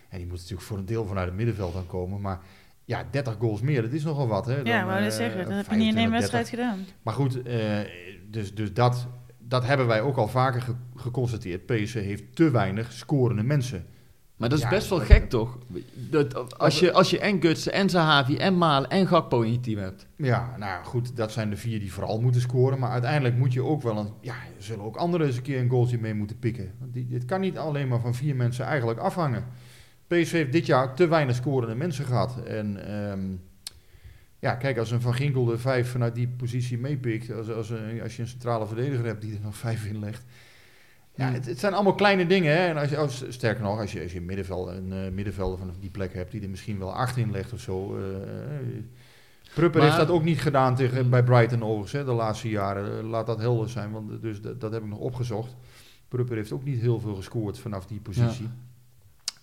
[0.09, 2.22] En die moet natuurlijk voor een deel vanuit het middenveld aan komen.
[2.22, 2.39] Maar
[2.86, 4.45] ja, 30 goals meer, dat is nogal wat.
[4.45, 5.45] Hè, ja, Dan, wou net eh, zeggen.
[5.45, 6.20] Dat heb je niet in 25, één 30.
[6.32, 6.86] wedstrijd gedaan.
[7.03, 7.78] Maar goed, eh,
[8.32, 9.07] dus, dus dat,
[9.38, 11.65] dat hebben wij ook al vaker ge- geconstateerd.
[11.65, 13.86] PSV heeft te weinig scorende mensen.
[14.40, 15.58] Maar dat is Ja, best wel gek, toch?
[15.94, 19.60] Dat, als, je, als je en Gutsen, en Zahavi, en Malen, en Gakpo in je
[19.60, 20.08] team hebt.
[20.16, 22.80] Ja, nou goed, dat zijn de vier die vooral moeten scoren.
[22.80, 24.10] Maar uiteindelijk moet je ook wel een.
[24.22, 26.72] Ja, er zullen ook anderen eens een keer een goaltje mee moeten pikken.
[26.80, 29.44] Want die, dit kan niet alleen maar van vier mensen eigenlijk afhangen.
[30.08, 32.44] PSV heeft dit jaar te weinig scorende mensen gehad.
[32.44, 33.22] En ehm,
[34.40, 38.02] Ja, kijk, als een Van Ginkel er vijf vanuit die positie meepikt, als, als, een-
[38.02, 40.24] als je een centrale verdediger hebt die er nog vijf in legt.
[41.20, 41.34] Ja, Hmm.
[41.34, 42.51] het, het zijn allemaal kleine dingen.
[42.53, 42.67] Hè?
[42.67, 45.57] En als je, als, sterker nog, als je, als je een, middenveld, een eh, middenvelder
[45.57, 47.97] van die plek hebt die er misschien wel acht in legt of zo.
[47.97, 48.03] eh,
[49.53, 52.97] Prupper heeft dat ook niet gedaan tegen, bij Brighton overigens, hè, de laatste jaren.
[52.99, 55.55] Eh, Laat dat helder zijn, want dus dat, dat heb ik nog opgezocht.
[56.07, 58.49] Prupper heeft ook niet heel veel gescoord vanaf die positie.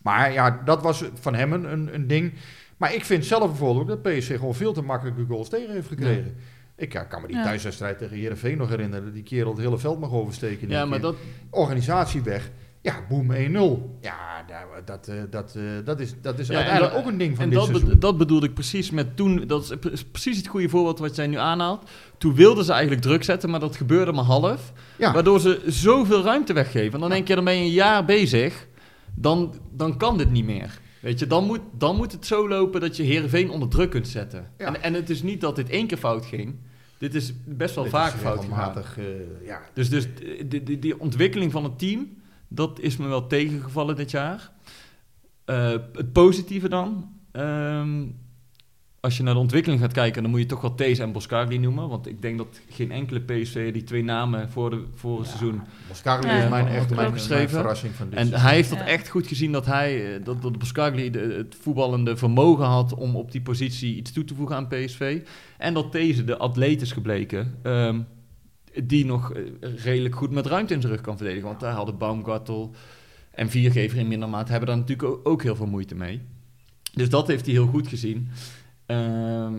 [0.03, 2.33] Maar ja, dat was van hem een, een, een ding.
[2.77, 5.89] Maar ik vind zelf bijvoorbeeld ook dat PSV gewoon veel te makkelijke goals tegen heeft
[5.89, 6.37] gekregen.
[6.77, 7.43] Ik ja, kan me die Ja.
[7.43, 9.13] thuiswedstrijd tegen Heerenveen nog herinneren.
[9.13, 10.63] Die kerel het hele veld mag oversteken.
[10.63, 11.09] in Ja, maar keer.
[11.09, 11.17] dat,
[11.51, 12.51] Organisatie weg.
[12.83, 13.99] Ja, boom 1-0.
[14.01, 17.19] Ja, daar- dat, eh, dat, eh, dat is, dat is Ja, uiteindelijk dat- ook een
[17.19, 17.99] ding van en dit dat, be- seizoen.
[18.01, 19.45] dat bedoelde ik precies met toen.
[19.47, 21.91] Dat is pre- precies het goede voorbeeld wat jij nu aanhaalt.
[22.19, 24.73] Toen wilden ze eigenlijk druk zetten, maar dat gebeurde maar half.
[24.99, 25.13] Ja.
[25.13, 26.93] Waardoor ze zoveel ruimte weggeven.
[26.95, 28.67] En dan denk je, dan ben je een jaar bezig.
[29.15, 30.79] Dan, dan kan dit niet meer.
[31.01, 34.09] Weet je, dan moet, dan moet het zo lopen dat je Heerenveen onder druk kunt
[34.09, 34.51] zetten.
[34.59, 34.67] Ja.
[34.67, 36.55] En, en het is niet dat dit één keer fout ging.
[36.99, 38.75] Dit is best wel Dit vaak fout gegaan.
[38.97, 40.07] eh, ja, Dus, dus
[40.47, 42.09] die, die, die ontwikkeling van het team,
[42.49, 44.53] dat is me wel tegengevallen dit jaar.
[45.45, 48.05] Eh, het positieve dan, ehm,
[49.07, 51.59] als je naar de ontwikkeling gaat kijken, dan moet je toch wel Thees en Boskagli
[51.59, 51.89] noemen.
[51.89, 55.61] Want ik denk dat geen enkele PSV die twee namen voor, de, voor het seizoen...
[55.89, 58.47] Boscarli Ja, is mijn, echt mijn, verrassing van dit En seizoen.
[58.47, 58.87] hij heeft dat Ja.
[58.87, 63.17] echt goed gezien dat hij, eh, dat, dat Boskagli de, het voetballende vermogen had om
[63.17, 65.21] op die positie iets toe te voegen aan PSV.
[65.59, 68.01] En dat deze de atleet is gebleken, ehm,
[68.85, 69.43] die nog eh,
[69.85, 71.49] redelijk goed met ruimte in zijn rug kan verdedigen.
[71.49, 72.75] Want daar hadden Baumgartel
[73.31, 76.21] en Viergever in minder mate hebben daar natuurlijk ook heel veel moeite mee.
[76.93, 78.29] Dus dat heeft hij heel goed gezien.
[78.87, 79.53] Ehm,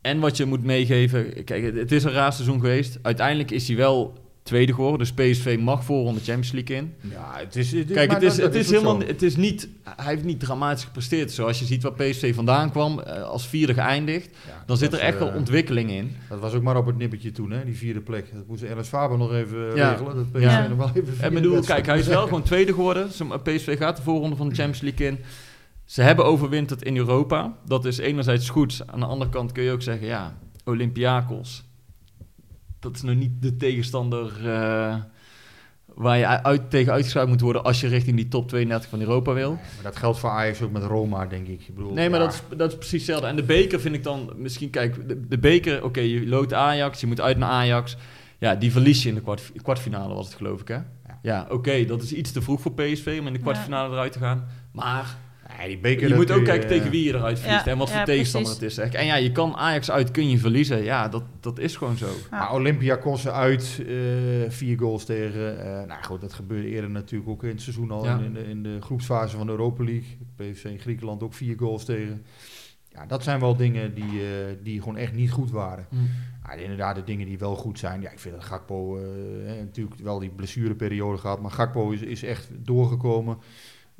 [0.00, 2.98] en wat je moet meegeven, kijk, het- is een raar seizoen geweest.
[3.02, 6.94] Uiteindelijk is hij wel tweede geworden, dus PSV mag voorronde Champions League in.
[7.10, 9.06] Ja, het is, het, Kijk, het is, dat- het is helemaal, zo.
[9.06, 11.32] het is niet, hij heeft niet dramatisch gepresteerd.
[11.32, 14.98] Zoals je ziet waar PSV vandaan kwam, eh, als vierde geëindigd, Ja, dan zit er
[14.98, 16.16] echt wel eh, ontwikkeling in.
[16.28, 18.26] Dat was ook maar op het nippertje toen, hè, die vierde plek.
[18.34, 19.90] Dat moest Ernst Faber nog even Ja.
[19.90, 20.14] regelen.
[20.16, 20.68] Dat PSV Ja.
[20.68, 23.08] nog wel even En bedoel, kijk, hij is wel gewoon tweede geworden.
[23.42, 25.18] PSV gaat de voorronde van de Champions League in.
[25.88, 27.56] Ze hebben overwinterd in Europa.
[27.64, 28.82] Dat is enerzijds goed.
[28.86, 31.64] Aan de andere kant kun je ook zeggen, ja, Olympiakos.
[32.78, 34.96] Dat is nou niet de tegenstander eh,
[35.84, 39.32] waar je uit, tegen uitgeschakeld moet worden als je richting die top 32 van Europa
[39.32, 39.50] wil.
[39.50, 41.60] Maar dat geldt voor Ajax ook met Roma, denk ik.
[41.68, 43.26] ik bedoel, Nee, maar ja, dat, is, dat is precies hetzelfde.
[43.26, 47.00] En de beker vind ik dan misschien, kijk, de, de beker, oké, je loodt Ajax,
[47.00, 47.96] je moet uit naar Ajax.
[48.38, 50.78] Ja, die verlies je in de kwart, kwartfinale, was het geloof ik, hè?
[51.22, 54.18] Ja, oké, dat is iets te vroeg voor PSV om in de kwartfinale eruit te
[54.18, 54.46] gaan.
[54.72, 55.16] Maar
[55.56, 57.70] Nee, die beker, je moet ook je, kijken eh, tegen wie je eruit verliest Ja,
[57.70, 58.76] en wat voor ja, tegenstander precies.
[58.76, 59.00] het is.
[59.00, 60.82] En ja, je kan Ajax uit, kun je verliezen.
[60.82, 62.06] Ja, dat, dat is gewoon zo.
[62.06, 62.38] Ja.
[62.38, 63.94] Maar Olympiakos uit, eh,
[64.48, 65.60] vier goals tegen.
[65.80, 68.04] eh, nou goed, dat gebeurde eerder natuurlijk ook in het seizoen al.
[68.04, 68.18] Ja.
[68.18, 70.16] In, de, in de groepsfase van de Europa League.
[70.36, 72.24] PSV in Griekenland ook vier goals tegen.
[72.92, 75.86] Ja, dat zijn wel dingen die, eh, die gewoon echt niet goed waren.
[76.42, 78.00] Maar inderdaad, de dingen die wel goed zijn.
[78.00, 79.02] Ja, ik vind dat Gakpo eh,
[79.46, 81.40] hè, natuurlijk wel die blessureperiode gehad.
[81.40, 83.38] Maar Gakpo is, is echt doorgekomen.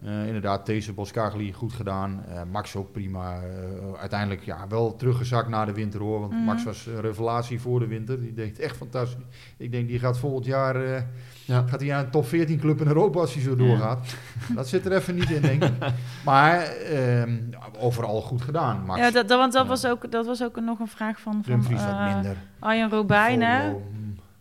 [0.04, 2.24] Eh, inderdaad, deze Boskagli goed gedaan.
[2.28, 3.34] Eh, Max ook prima.
[3.40, 6.20] Eh, uiteindelijk ja, wel teruggezakt na de winter hoor.
[6.20, 6.42] Want Mhm.
[6.42, 8.20] Max was een revelatie voor de winter.
[8.20, 9.24] Die deed echt fantastisch.
[9.56, 11.02] Ik denk die gaat volgend jaar eh,
[11.44, 11.64] Ja.
[11.66, 14.14] gaat hij aan een top 14 club in Europa als hij zo doorgaat.
[14.54, 15.72] Dat zit er even niet in, denk ik.
[16.24, 17.38] Maar ehm,
[17.78, 18.82] overal goed gedaan.
[18.86, 19.00] Max.
[19.00, 19.68] Ja, dat, dat- want dat, Ja.
[19.68, 22.36] was ook, dat was ook nog een vraag van, van Dumfries wat minder.
[22.58, 23.42] Arjen Robijn.
[23.42, 23.72] hè?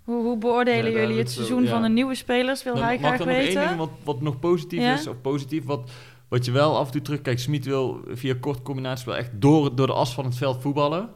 [0.08, 1.70] Hoe, hoe beoordelen Ja, jullie het het zo- seizoen ja.
[1.70, 2.64] van de nieuwe spelers?
[2.64, 3.68] Wil Dan hij mag graag dan nog één weten?
[3.68, 4.94] ding wat, wat nog positief Ja?
[4.94, 5.90] is, of positief, wat,
[6.28, 7.42] wat je wel af en toe terugkijkt.
[7.42, 11.10] Smit wil via kort combinatie wel echt door, door de as van het veld voetballen.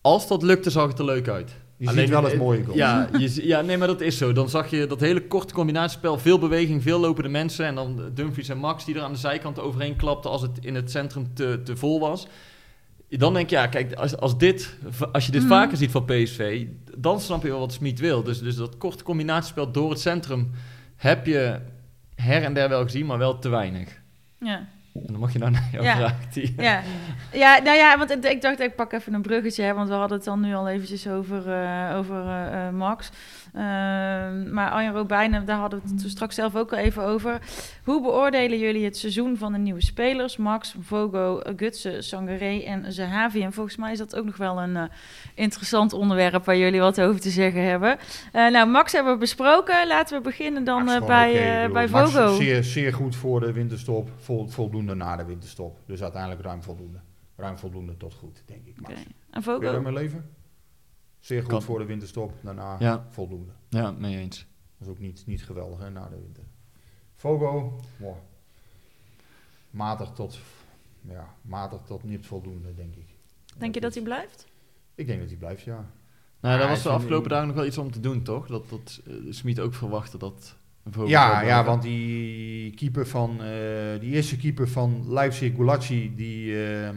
[0.00, 1.56] Als dat lukte, zag het er leuk uit.
[1.76, 2.78] Je Alleen ziet wel het- eens mooie goals.
[2.78, 4.32] Ja, je, ja, nee, maar dat is zo.
[4.32, 7.66] Dan zag je dat hele korte combinatiespel, veel beweging, veel lopende mensen.
[7.66, 10.74] En dan Dumfries en Max die er aan de zijkant overheen klapten als het in
[10.74, 12.26] het centrum te, te vol was.
[13.08, 14.76] Dan denk je, ja, kijk, als, als, dit,
[15.12, 15.50] als je dit Mhm.
[15.50, 18.22] vaker ziet van PSV, dan snap je wel wat Smit wil.
[18.22, 20.50] Dus, dus dat korte combinatiespel door het centrum
[20.96, 21.58] heb je
[22.14, 24.00] her en der wel gezien, maar wel te weinig.
[24.40, 24.66] Ja.
[24.94, 25.96] En dan mag je nou naar jouw Ja.
[25.96, 26.28] vraag.
[26.32, 26.82] Die, Ja.
[27.32, 30.16] ja, nou ja, want ik- dacht, ik pak even een bruggetje, hè, want we hadden
[30.16, 33.10] het dan nu al eventjes over, eh, over eh, eh, Max.
[33.54, 37.38] Ehm, maar Arjen Robijn, daar hadden we het toen straks zelf ook al even over.
[37.84, 40.36] Hoe beoordelen jullie het seizoen van de nieuwe spelers?
[40.36, 43.42] Max, Vogo, Gutsen, Sangaré en Zahavi.
[43.42, 44.82] En volgens mij is dat ook nog wel een eh,
[45.34, 47.98] interessant onderwerp waar jullie wat over te zeggen hebben.
[48.32, 49.86] Eh, nou, Max hebben we besproken.
[49.86, 52.34] Laten we beginnen dan Max eh, bij, bij Max Vogo.
[52.34, 55.78] Zeer, zeer goed voor de winterstop, vol, voldoende na de winterstop.
[55.86, 56.98] Dus uiteindelijk ruim voldoende.
[57.36, 58.80] Ruim voldoende tot goed, denk ik.
[58.80, 58.92] Max.
[58.92, 59.00] Oké.
[59.00, 59.72] En Kun je Vogo?
[59.72, 60.24] daarmee leven?
[61.20, 61.62] Zeer goed Kan.
[61.62, 63.06] voor de winterstop, daarna Ja.
[63.10, 63.52] voldoende.
[63.68, 64.46] ja, mee eens.
[64.78, 66.42] Dat is ook niet, niet geweldig hè, na de winter.
[67.14, 68.16] Fogo, wow.
[69.70, 70.38] matig tot,
[71.00, 73.06] ja, matig tot niet voldoende, denk ik.
[73.56, 74.46] Denk je dat hij blijft?
[74.94, 75.90] Ik denk dat hij blijft, ja.
[76.40, 78.46] Nou, daar Ja, was de afgelopen dagen nog wel iets om te doen, toch?
[78.46, 80.56] Dat, dat eh, Smit ook verwachtte dat
[80.90, 86.64] Vogel Ja, ja, want die keeper van, eh, die eerste keeper van Leipzig, Gulacsi, die,
[86.66, 86.96] ehm,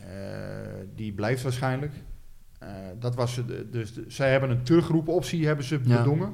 [0.00, 1.92] eh, die blijft waarschijnlijk.
[2.62, 3.40] Eh, dat was
[3.70, 5.96] dus de- zij hebben een terugroepoptie hebben ze Ja.
[5.98, 6.32] bedongen.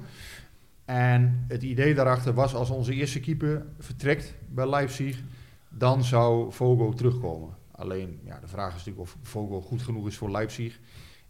[0.84, 5.22] En het idee daarachter was, als onze eerste keeper vertrekt bij Leipzig,
[5.68, 7.56] dan zou Vogel terugkomen.
[7.70, 10.78] Alleen, ja, de vraag is natuurlijk of Vogel goed genoeg is voor Leipzig.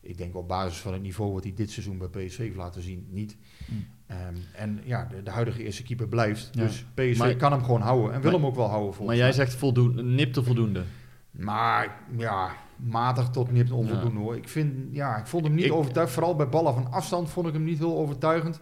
[0.01, 2.83] Ik denk op basis van het niveau wat hij dit seizoen bij PSV heeft laten
[2.83, 3.37] zien, niet.
[3.67, 3.87] Hmm.
[4.07, 6.49] Ehm, en ja, de, de huidige eerste keeper blijft.
[6.53, 6.63] Ja.
[6.63, 9.05] Dus PSV Maar- kan hem gewoon houden en wil Maar- hem ook wel houden.
[9.05, 10.83] Maar jij zegt voldoende, nipte voldoende.
[11.31, 14.37] Maar ja, matig tot nipt onvoldoende hoor.
[14.37, 16.15] Ik, vind, ja, ik vond hem niet overtuigend.
[16.15, 18.61] Vooral bij ballen van afstand vond ik hem niet heel overtuigend.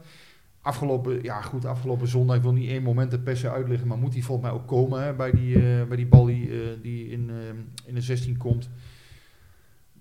[0.60, 4.12] Afgelopen, ja goed, afgelopen zondag, ik wil niet één moment de persen uitleggen, maar moet
[4.12, 7.08] hij volgens mij ook komen hè, bij, die, eh, bij die bal die, eh, die
[7.08, 7.36] in, eh,
[7.84, 8.68] in de 16 komt.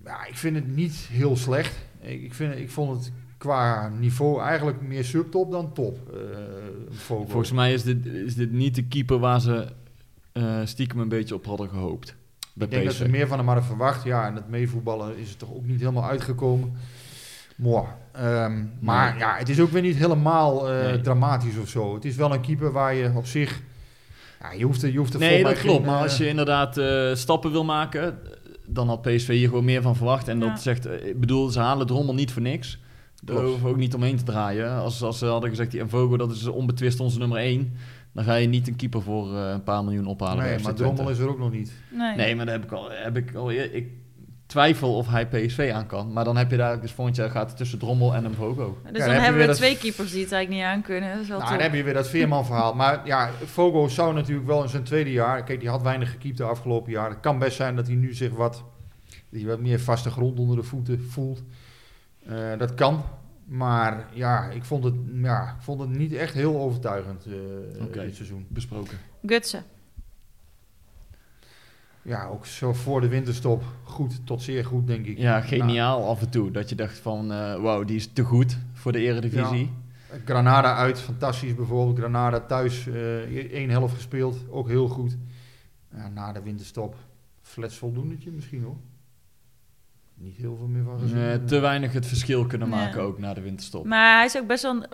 [0.04, 1.86] Ja, ik vind het niet heel slecht.
[2.02, 6.00] Ik, ik, vind, ik vond het qua niveau eigenlijk meer subtop dan top.
[6.92, 9.68] Volgens mij is dit, is dit niet de keeper waar ze
[10.64, 12.16] stiekem een beetje op hadden gehoopt.
[12.56, 14.04] Bij Ik denk dat ze meer van hem hadden verwacht.
[14.04, 16.74] Ja, en het meevoetballen is het toch ook niet helemaal uitgekomen.
[17.56, 17.84] Mooi.
[18.12, 21.02] Ehm, maar ja, het is ook weer niet helemaal eh, Nee.
[21.02, 21.94] dramatisch of zo.
[21.94, 23.62] Het is wel een keeper waar je op zich...
[24.42, 25.78] Ja, je hoeft er, je hoeft er Nee, dat klopt.
[25.78, 28.18] geen, Maar eh, als je inderdaad eh, stappen wil maken,
[28.68, 30.28] dan had PSV hier gewoon meer van verwacht.
[30.28, 30.48] En Ja.
[30.50, 32.80] dat zegt, eh, ik bedoel, ze halen Drommel niet voor niks.
[33.24, 34.72] Daar hoeven we ook niet omheen te draaien.
[34.72, 37.74] Als, als ze hadden gezegd, die Envogo, dat is onbetwist onze nummer 1.
[38.16, 40.38] Dan ga je niet een keeper voor eh, een paar miljoen ophalen.
[40.44, 40.74] bij Nee, maar.
[40.74, 41.72] Drommel is er ook nog niet.
[41.92, 42.16] Nee.
[42.16, 42.90] Nee, maar dat heb ik al.
[42.92, 43.88] Heb ik, al eer- ik
[44.46, 46.14] twijfel of hij PSV aan kan.
[46.14, 48.78] Maar dan heb je daar dus volgend jaar gaat het tussen Drommel en Mvogo.
[48.92, 51.12] Dus dan hebben we dat- twee keepers die het eigenlijk niet aan kunnen.
[51.12, 52.74] Dat is wel Nou, dan heb je weer dat Veerman verhaal.
[52.74, 55.44] Maar ja, Fogo zou natuurlijk wel in zijn tweede jaar...
[55.44, 57.10] Kijk, die had weinig gekiept de afgelopen jaar.
[57.10, 58.64] Het kan best zijn dat hij nu zich wat,
[59.32, 61.44] hij wat meer vaste grond onder de voeten voelt.
[62.28, 63.04] Eh, dat kan.
[63.46, 68.02] Maar ja, ik vond het, ja, ik vond het niet echt heel overtuigend eh, Oké.
[68.06, 68.46] dit seizoen.
[68.50, 68.98] Besproken.
[69.26, 69.64] Gutsen.
[72.02, 75.18] Ja, ook zo voor de winterstop goed tot zeer goed, denk ik.
[75.18, 76.52] Ja, geniaal af en toe.
[76.52, 79.72] Dat je dacht van, eh wauw, die is te goed voor de eredivisie.
[80.10, 81.98] Nou, Granada uit, fantastisch bijvoorbeeld.
[81.98, 85.18] Granada thuis, eh één helft gespeeld, ook heel goed.
[85.96, 86.96] Ja, na de winterstop,
[87.42, 88.78] flats voldoendetje misschien hoor.
[90.26, 91.18] Niet heel veel meer van gezien.
[91.18, 92.76] Eh, te weinig het verschil kunnen Ja.
[92.76, 93.86] maken ook na de winterstop.
[93.86, 94.88] Maar hij is ook best wel eh,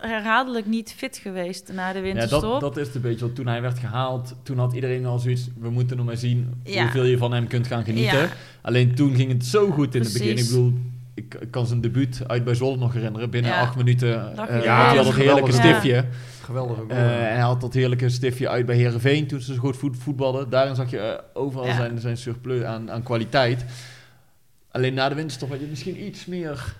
[0.00, 2.40] herhaaldelijk niet fit geweest na de Ja, winterstop.
[2.40, 3.20] dat, dat is het een beetje.
[3.24, 5.48] Want toen hij werd gehaald, toen had iedereen al zoiets.
[5.60, 6.82] We moeten nog maar zien Ja.
[6.82, 8.18] hoeveel je van hem kunt gaan genieten.
[8.18, 8.28] Ja.
[8.62, 10.36] Alleen toen ging het zo goed in het begin.
[10.38, 10.72] Ik bedoel,
[11.14, 13.30] ik, ik kan zijn debuut uit bij Zwolle nog herinneren.
[13.30, 13.60] Binnen Ja.
[13.60, 16.04] acht minuten eh, had ja, hij dat al is dat heerlijke.
[16.88, 19.96] Eh, en hij had dat heerlijke stiftje uit bij Herenveen toen ze zo goed voet,
[19.96, 20.50] voetbalden.
[20.50, 21.76] Daarin zag je overal Ja.
[21.76, 23.64] zijn, zijn surplus aan, aan kwaliteit.
[24.70, 26.76] Alleen na de winterstop had je misschien iets meer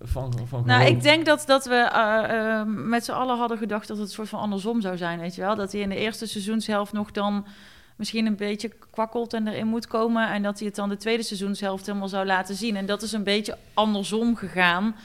[0.00, 3.88] van, van Nou, ik denk dat, dat we eh, eh, met z'n allen hadden gedacht
[3.88, 5.56] dat het een soort van andersom zou zijn, weet je wel.
[5.56, 7.46] Dat hij in de eerste seizoenshelft nog dan
[7.96, 10.30] misschien een beetje kwakkelt en erin moet komen.
[10.30, 12.76] En dat hij het dan de tweede seizoenshelft helemaal zou laten zien.
[12.76, 14.96] En dat is een beetje andersom gegaan.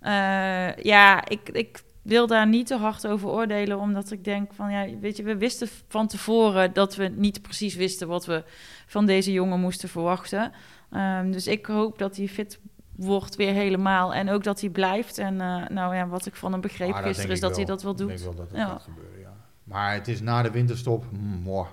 [0.00, 4.70] Eh, ja, ik, ik wil daar niet te hard over oordelen, omdat ik denk van,
[4.72, 8.44] ja, weet je, we wisten van tevoren dat we niet precies wisten wat we
[8.86, 10.52] van deze jongen moesten verwachten.
[10.90, 12.60] Ehm, dus ik hoop dat hij fit
[12.96, 15.18] wordt weer helemaal en ook dat hij blijft.
[15.18, 17.82] En eh, nou ja, wat ik van hem begreep gisteren is dat ik hij dat
[17.82, 18.08] wel Ik doet.
[18.08, 18.66] denk wel dat Ja.
[18.66, 19.32] gaat gebeuren, ja.
[19.64, 21.68] Maar het is na de winterstop, mm, mooi.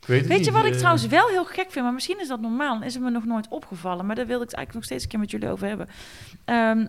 [0.00, 2.28] Ik weet Weet je wat ik eh, trouwens wel heel gek vind, maar misschien is
[2.28, 4.84] dat normaal, is het me nog nooit opgevallen, maar daar wil ik het eigenlijk nog
[4.84, 5.88] steeds een keer met jullie over hebben.
[6.44, 6.86] Ehm,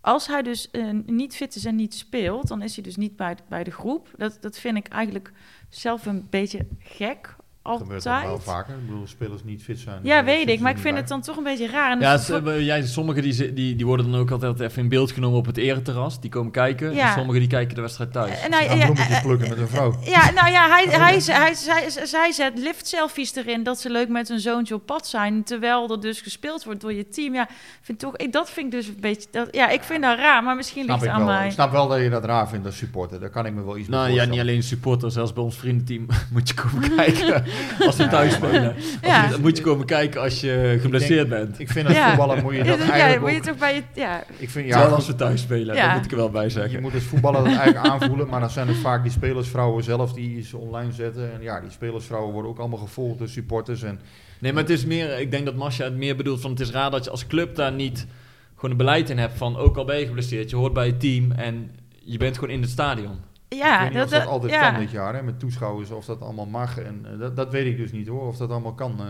[0.00, 3.16] als hij dus eh, niet fit is en niet speelt, dan is hij dus niet
[3.16, 4.10] bij, bij de groep.
[4.16, 5.32] Dat, dat vind ik eigenlijk
[5.68, 7.36] zelf een beetje gek.
[7.76, 8.74] Gebeurt dat wel vaker.
[8.74, 10.00] Ik bedoel, spelers niet fit zijn.
[10.02, 11.00] Ja, weet ik, maar ik vind bij.
[11.00, 11.90] het dan toch een beetje raar.
[11.90, 15.12] En Ja, dus- jij, sommigen die, die, die worden dan ook altijd even in beeld
[15.12, 16.20] genomen op het ereterras.
[16.20, 16.94] Die komen kijken.
[16.94, 17.06] Ja.
[17.06, 18.40] En sommigen die kijken de wedstrijd thuis.
[18.40, 19.94] En hij- ja, bloemetjes eh, plukken met een vrouw.
[20.04, 24.28] Ja, nou ja, hij, hij, hij, hij, zij zet lift-selfies erin dat ze leuk met
[24.28, 27.34] hun zoontje op pad zijn, terwijl er dus gespeeld wordt door je team.
[27.34, 27.48] Ja,
[27.82, 30.42] vind toch, ik, dat vind ik dus een beetje, dat, ja, ik vind dat raar,
[30.42, 31.36] maar misschien Snap ligt het aan wel.
[31.36, 31.46] mij.
[31.46, 33.20] Ik snap wel dat je dat raar vindt als supporter.
[33.20, 35.56] Daar kan ik me wel iets bij Nou ja, niet alleen supporters, zelfs bij ons
[35.56, 37.44] vriendenteam moet je komen kijken
[37.86, 38.74] als we thuis spelen.
[39.02, 39.28] Ja.
[39.28, 41.58] je- moet je komen kijken als je geblesseerd bent.
[41.58, 42.08] Ik vind als Ja.
[42.08, 44.88] voetballer moet je dat ja, eigenlijk moet je toch bij je, ja, Ik vind, Zelfs
[44.88, 45.86] ja, als we thuis spelen, Ja.
[45.86, 46.80] dat moet ik er wel bij je zeggen.
[46.82, 48.28] moet als voetballer dat eigenlijk aanvoelen.
[48.28, 51.32] Maar dan zijn het vaak die spelersvrouwen zelf die iets online zetten.
[51.34, 53.82] En ja, die spelersvrouwen worden ook allemaal gevolgd door supporters.
[53.82, 54.00] En
[54.40, 56.70] Nee, maar het is meer, ik denk dat Masha het meer bedoelt van het is
[56.70, 58.06] raar dat je als club daar niet
[58.54, 61.00] gewoon een beleid in hebt van ook al ben je geblesseerd, je hoort bij het
[61.00, 61.70] team en
[62.04, 63.16] je bent gewoon in het stadion.
[63.48, 64.70] Ja, ik weet niet of dat dat- altijd ja.
[64.70, 66.78] kan dit jaar, hè, met toeschouwers, of dat allemaal mag.
[66.78, 69.00] En eh, dat, dat weet ik dus niet hoor, of dat allemaal kan.
[69.00, 69.06] eh,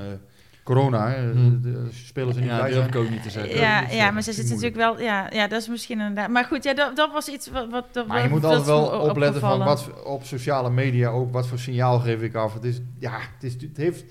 [0.63, 1.31] corona, hè.
[1.31, 1.63] Hmm.
[1.63, 3.59] de, de spelers er niet Ja, durf ik ook niet te zeggen.
[3.59, 5.01] Ja, ja, maar ze Vind zit ik natuurlijk wel...
[5.07, 6.29] Ja, ja, dat is misschien inderdaad...
[6.29, 7.71] Maar goed, ja, dat, dat was iets wat...
[7.71, 11.59] wat je moet altijd is wel opletten van wat op sociale media ook, wat voor
[11.59, 12.55] signaal geef ik af.
[12.55, 14.05] Het is, ja, het is, het heeft,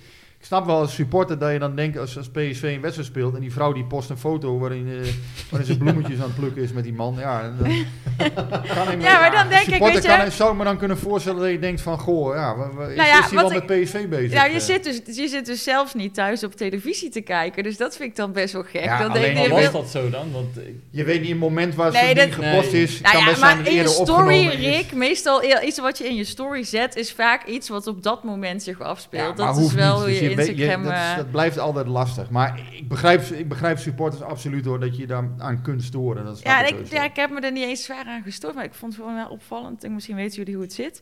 [0.48, 3.41] snap wel als supporter dat je dan denkt als, als PSV een wedstrijd speelt en
[3.41, 5.08] die vrouw die post een foto waarin, eh,
[5.50, 7.16] waarin ze bloemetjes aan het plukken is met die man.
[7.20, 7.68] Ja, dan,
[8.76, 10.78] kan ik me- Ja, maar dan denk ik, weet je- Kan, zou ik me dan
[10.78, 13.68] kunnen voorstellen dat je denkt van, goh, ja, is, Nou ja, is hij wel wat
[13.68, 14.32] met PSV bezig?
[14.32, 17.64] Ja, je zit, dus, je zit dus zelfs niet thuis op televisie te kijken.
[17.64, 18.84] Dus dat vind ik dan best wel gek.
[18.84, 20.32] Ja, dan alleen denk was dat zo dan?
[20.32, 22.84] Want ik- Je weet niet, het moment waar Nee, ding dat- gepost Nee.
[22.84, 24.48] is, Nou kan ja, best maar in je story.
[24.48, 28.24] Rick, meestal iets wat je in je story zet, is vaak iets wat op dat
[28.24, 29.38] moment zich afspeelt.
[29.38, 30.00] dat is wel niet.
[30.00, 30.84] hoe Dus je Instagram...
[30.84, 32.30] dat, is- eh, dat blijft altijd lastig.
[32.30, 36.26] Maar ik begrijp, ik begrijp supporters absoluut hoor, dat je daar aan kunt storen.
[36.26, 38.74] Dat ja, ik ik, ja, heb me er niet eens zwaar aan gestoord, maar ik
[38.74, 39.84] vond het gewoon wel opvallend.
[39.84, 41.00] En misschien weten jullie hoe het zit.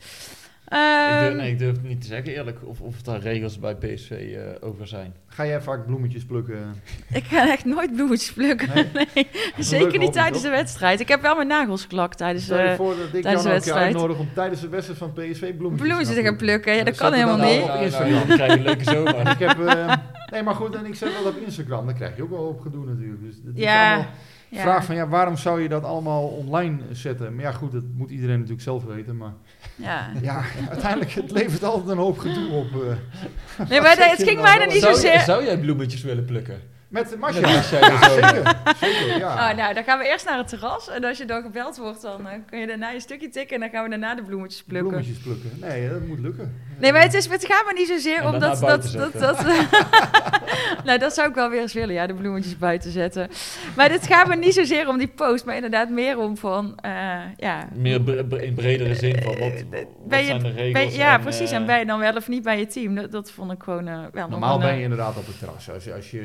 [0.65, 3.59] Ik, Ehm, durf, nee, ik durf het niet te zeggen eerlijk of, of daar regels
[3.59, 5.13] bij PSV eh, over zijn.
[5.27, 6.57] Ga jij vaak bloemetjes plukken?
[7.13, 8.69] Ik ga echt nooit bloemetjes plukken.
[8.73, 9.07] Nee?
[9.57, 10.51] Zeker niet hobby, tijdens toch?
[10.51, 10.99] de wedstrijd.
[10.99, 12.43] Ik heb wel mijn nagels geklakt tijdens...
[12.43, 13.85] Stel je eh voor dat ik jou tijdens de nou een keer wedstrijd.
[13.85, 16.73] uitnodig om tijdens de wedstrijd van PSV bloemetjes, bloemetjes te gaan plukken.
[16.75, 17.61] Ja, dat Zet kan helemaal al niet.
[17.61, 18.11] op Nou, Instagram.
[18.11, 19.31] nou, krijg je een leuke zomer.
[19.31, 19.95] Ik heb, eh,
[20.31, 21.85] nee, maar goed, en ik zet dat op Instagram.
[21.85, 23.21] Dan krijg je ook wel op gedoe natuurlijk.
[23.21, 24.11] Dus is Ja, allemaal
[24.49, 24.61] ja.
[24.61, 27.35] vraag van, ja, waarom zou je dat allemaal online zetten?
[27.35, 29.17] Maar ja, goed, dat moet iedereen natuurlijk zelf weten.
[29.17, 29.33] Maar
[29.75, 30.11] Ja.
[30.21, 32.67] ja, uiteindelijk, het levert altijd een hoop gedoe op.
[32.73, 35.19] eh, Nee, maar het ging dan mij er niet zozeer...
[35.19, 36.61] zou jij bloemetjes willen plukken?
[36.95, 37.41] Met de Met.
[37.41, 38.55] Masha Ja, zeker.
[38.79, 39.33] Zeker, ja.
[39.51, 40.89] Oh, nou, dan gaan we eerst naar het terras.
[40.89, 43.55] En als je dan gebeld wordt, dan eh, kun je daarna je stukje tikken.
[43.55, 44.89] En dan gaan we daarna de bloemetjes plukken.
[44.89, 45.51] Bloemetjes plukken.
[45.61, 46.61] Nee, dat moet lukken.
[46.79, 48.59] Nee, maar het, is, het gaat me niet zozeer om dat...
[48.59, 49.45] dat, dat, dat
[50.83, 53.29] nou, dat zou ik wel weer eens willen, ja, de bloemetjes buiten zetten.
[53.75, 56.77] Maar het gaat me niet zozeer om die post, maar inderdaad meer om van...
[56.81, 56.91] eh,
[57.37, 60.95] ja, Meer bre- in bredere zin van wat, wat ben je- zijn de ben- regels?
[60.95, 61.49] ja, en, precies.
[61.51, 62.95] eh, en ben je dan wel of niet bij je team?
[62.95, 64.27] Dat, dat vond ik gewoon eh, wel...
[64.27, 65.69] Normaal een, ben eh, je inderdaad op het terras.
[65.71, 66.19] Als je, als je,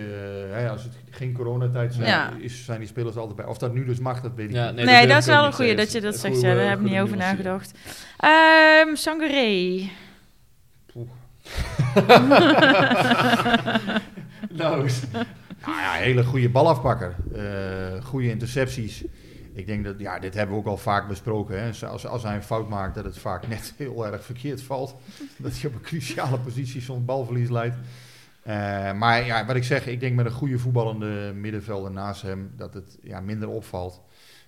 [0.53, 2.33] eh, hè, als het geen coronatijd zijn, Ja.
[2.39, 3.47] is, zijn die spelers altijd bij.
[3.47, 4.85] Of dat nu dus mag, dat weet ik Ja, niet.
[4.85, 6.35] nee, dat is wel een goeie te dat je dat zegt.
[6.35, 7.73] Ja, goede- daar heb ik niet goede over nagedacht.
[8.19, 9.89] Ehm Sangaré.
[14.51, 14.89] Nou,
[15.67, 17.15] Nou ja, hele goede balafpakker.
[17.35, 19.05] eh goede intercepties.
[19.55, 21.63] Ik denk dat, ja, dit hebben we ook al vaak besproken.
[21.63, 21.87] Hè.
[21.87, 24.95] Als, als hij een fout maakt, dat het vaak net heel erg verkeerd valt.
[25.37, 27.77] Dat hij op een cruciale positie soms balverlies leidt.
[28.51, 32.53] Eh, maar ja, wat ik zeg, ik denk met een goede voetballende middenvelder naast hem,
[32.57, 34.01] dat het ja, minder opvalt.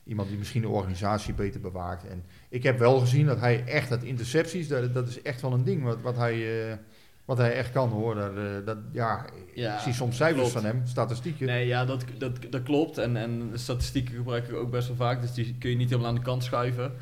[0.04, 2.06] Iemand die misschien de organisatie beter bewaakt.
[2.06, 5.52] En ik heb wel gezien dat hij echt, dat intercepties, dat, dat is echt wel
[5.52, 6.76] een ding wat, wat, hij, eh,
[7.24, 8.14] wat hij echt kan hoor.
[8.14, 10.52] Dat, eh, dat, ja, Ja, ik zie soms cijfers klopt.
[10.52, 11.46] van hem, statistieken.
[11.46, 12.98] Nee, ja, dat, dat, dat klopt.
[12.98, 15.20] En, en statistieken gebruik ik ook best wel vaak.
[15.20, 16.92] Dus die kun je niet helemaal aan de kant schuiven.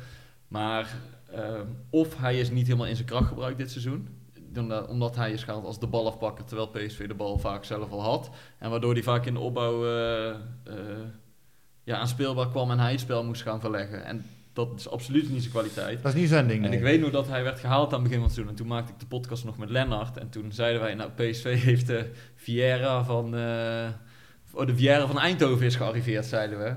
[0.47, 0.93] Maar
[1.31, 4.07] ehm, of hij is niet helemaal in zijn kracht gebruikt dit seizoen.
[4.87, 8.01] Omdat, hij is gehaald als de bal afpakken, terwijl PSV de bal vaak zelf al
[8.01, 8.29] had.
[8.57, 10.35] En waardoor hij vaak in de opbouw eh, eh,
[11.83, 14.05] ja, aanspeelbaar kwam en hij het spel moest gaan verleggen.
[14.05, 16.03] En dat is absoluut niet zijn kwaliteit.
[16.03, 16.63] Dat is niet zijn ding.
[16.63, 16.79] En nee.
[16.79, 18.55] ik weet nog dat hij werd gehaald aan het begin van het seizoen.
[18.55, 20.17] En toen maakte ik de podcast nog met Lennart.
[20.17, 23.25] En toen zeiden wij, nou PSV heeft de Vieira van...
[24.53, 26.75] oh, de Vieira van Eindhoven is gearriveerd, zeiden we.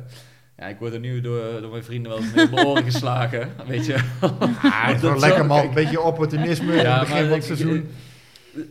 [0.58, 2.84] Ja, ik word er nu door, door mijn vrienden wel eens mee op mijn oren
[2.84, 3.52] geslagen.
[3.66, 3.92] Weet je.
[3.92, 7.44] Het is wel Dat lekker man, een beetje opportunisme in het begin maar van het
[7.44, 7.88] seizoen.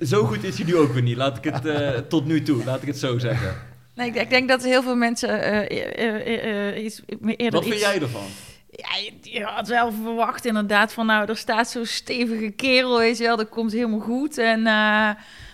[0.02, 1.18] Zo goed is hij nu ook weer niet.
[1.18, 3.56] Laat ik het eh, tot nu toe, laat ik het zo zeggen.
[3.96, 7.64] Nee, ik, ik denk dat heel veel mensen eh, eh, eh, eh, iets, eerder Wat
[7.64, 7.84] vind iets...
[7.84, 8.26] jij ervan?
[8.70, 13.18] Ja, je, je had wel verwacht inderdaad van, nou, er staat zo'n stevige kerel, weet
[13.18, 14.38] je wel, dat komt helemaal goed.
[14.38, 14.68] En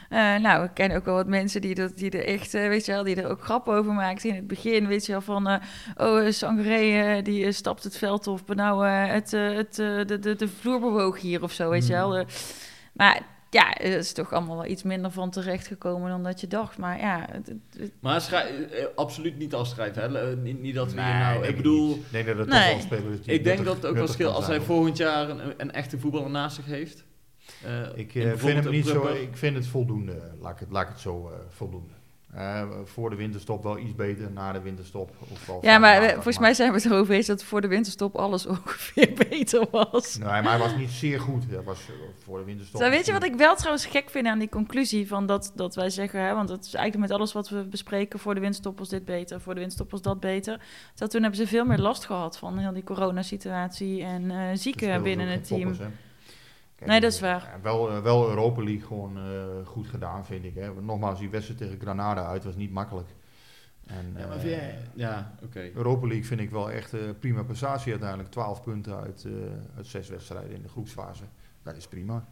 [0.10, 2.68] eh, eh, nou, ik ken ook wel wat mensen die, dat, die er echt, eh,
[2.68, 5.22] weet je wel, die er ook grappen over maakten in het begin, weet je wel,
[5.22, 5.56] van, eh,
[5.98, 10.20] oh, uh, Sangaré, eh, die stapt het veld op, nou, eh, het, het, eh, de,
[10.20, 12.18] de, de vloer bewoog hier of zo, weet je wel.
[12.18, 12.26] Eh,
[12.94, 16.48] maar ja, er is toch allemaal wel iets minder van terecht gekomen dan dat je
[16.48, 16.78] dacht.
[16.78, 20.02] Maar ja, het, het- het- Maar schrij- eh, absoluut niet afschrijven.
[20.02, 20.36] Hè?
[20.36, 21.34] Niet, niet dat we hier Nee, nou...
[21.34, 21.88] denk Ik bedoel...
[21.88, 22.12] niet.
[22.12, 22.78] Nee, dat het Nee.
[22.78, 25.40] toch wel is Ik denk dat het ook wel scheelt als hij volgend jaar een,
[25.58, 27.04] een echte voetballer naast zich heeft.
[27.64, 30.84] Eh, Ik eh, vind hem niet zo, ik vind het voldoende, laat ik het, laat
[30.84, 31.94] ik het zo eh, voldoende.
[32.34, 36.40] Eh, voor de winterstop wel iets beter, na de winterstop ook wel ja, maar volgens
[36.40, 40.18] mij zijn we het erover eens dat voor de winterstop alles ongeveer beter was.
[40.18, 41.44] Nee, maar hij was niet zeer goed.
[41.50, 41.80] Hij was
[42.24, 42.82] voor de winterstop.
[42.82, 45.76] Zo, weet je wat ik wel trouwens gek vind aan die conclusie van dat, dat
[45.76, 48.80] wij zeggen, hè, want dat is eigenlijk met alles wat we bespreken, voor de winterstop
[48.80, 50.60] was dit beter, voor de winterstop was dat beter.
[50.96, 54.56] Dat toen hebben ze veel meer last gehad van heel die coronasituatie en eh De
[54.56, 55.62] zieken binnen het team.
[55.70, 55.90] poppers.
[56.80, 57.50] Kijk, Nee, dat is waar.
[57.54, 60.56] ja, wel, eh, wel Europa League gewoon eh, goed gedaan, vind ik.
[60.56, 60.74] Hè.
[60.82, 63.08] Nogmaals, die wedstrijd tegen Granada uit was niet makkelijk.
[63.86, 65.70] En, Ja, maar eh, jij- Ja, oké.
[65.76, 68.30] Europa League vind ik wel echt een prima prestatie uiteindelijk.
[68.32, 69.32] 12 punten uit, eh,
[69.78, 71.24] uit zes wedstrijden in de groepsfase.
[71.64, 72.26] Dat is prima.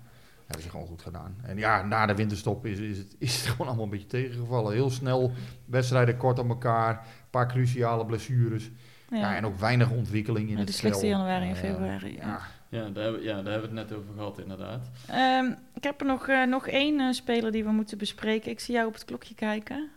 [0.46, 1.36] hebben ze gewoon goed gedaan.
[1.42, 4.74] En ja, na de winterstop is, is, het, is het gewoon allemaal een beetje tegengevallen.
[4.74, 5.32] Heel snel,
[5.66, 8.72] wedstrijden kort op elkaar, een paar cruciale blessures.
[9.10, 9.18] Ja.
[9.18, 9.36] Ja.
[9.36, 11.18] en ook weinig ontwikkeling in Ja, het de slechtste spel.
[11.18, 12.28] januari en februari, ja.
[12.28, 12.40] Ja.
[12.70, 14.90] Ja, daar hebben, ja, daar hebben we het net over gehad, inderdaad.
[15.08, 18.52] Ehm, ik heb er nog, eh, nog één eh, speler die we moeten bespreken.
[18.52, 19.90] Ik zie jou op het klokje kijken.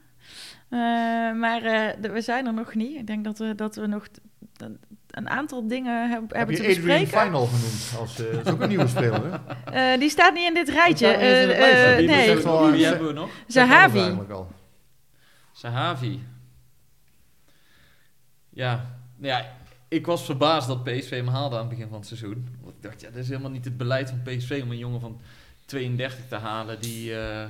[0.69, 0.79] Eh,
[1.33, 2.97] maar eh, we zijn er nog niet.
[2.97, 4.07] Ik denk dat we, dat we nog
[4.57, 7.21] een- aantal dingen heb- Heb hebben je te Adrian bespreken.
[7.27, 7.95] Final genoemd?
[7.99, 9.93] Als, eh, dat is ook een nieuwe speler, hè?
[9.93, 11.07] Eh, die staat niet in dit rijtje.
[11.07, 13.31] Eh, eh, Die nee, ze- hebben we nog?
[13.47, 14.19] Zahavi.
[15.53, 16.21] Sahavi.
[18.51, 18.85] Ja,
[19.21, 19.47] ja,
[19.89, 22.49] ik was verbaasd dat PSV hem haalde aan het begin van het seizoen.
[22.81, 25.21] Dacht, ja, dat is helemaal niet het beleid van PSV om een jongen van
[25.65, 27.15] 32 te halen die...
[27.15, 27.45] eh,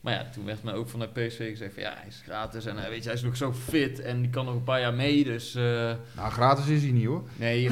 [0.00, 2.74] maar ja, toen werd mij ook vanuit PSV gezegd van ja, hij is gratis en
[2.74, 5.24] weet je, hij is nog zo fit en die kan nog een paar jaar mee,
[5.24, 5.54] dus...
[5.54, 5.62] eh,
[6.16, 7.22] Nou, gratis is hij niet, hoor.
[7.36, 7.64] nee,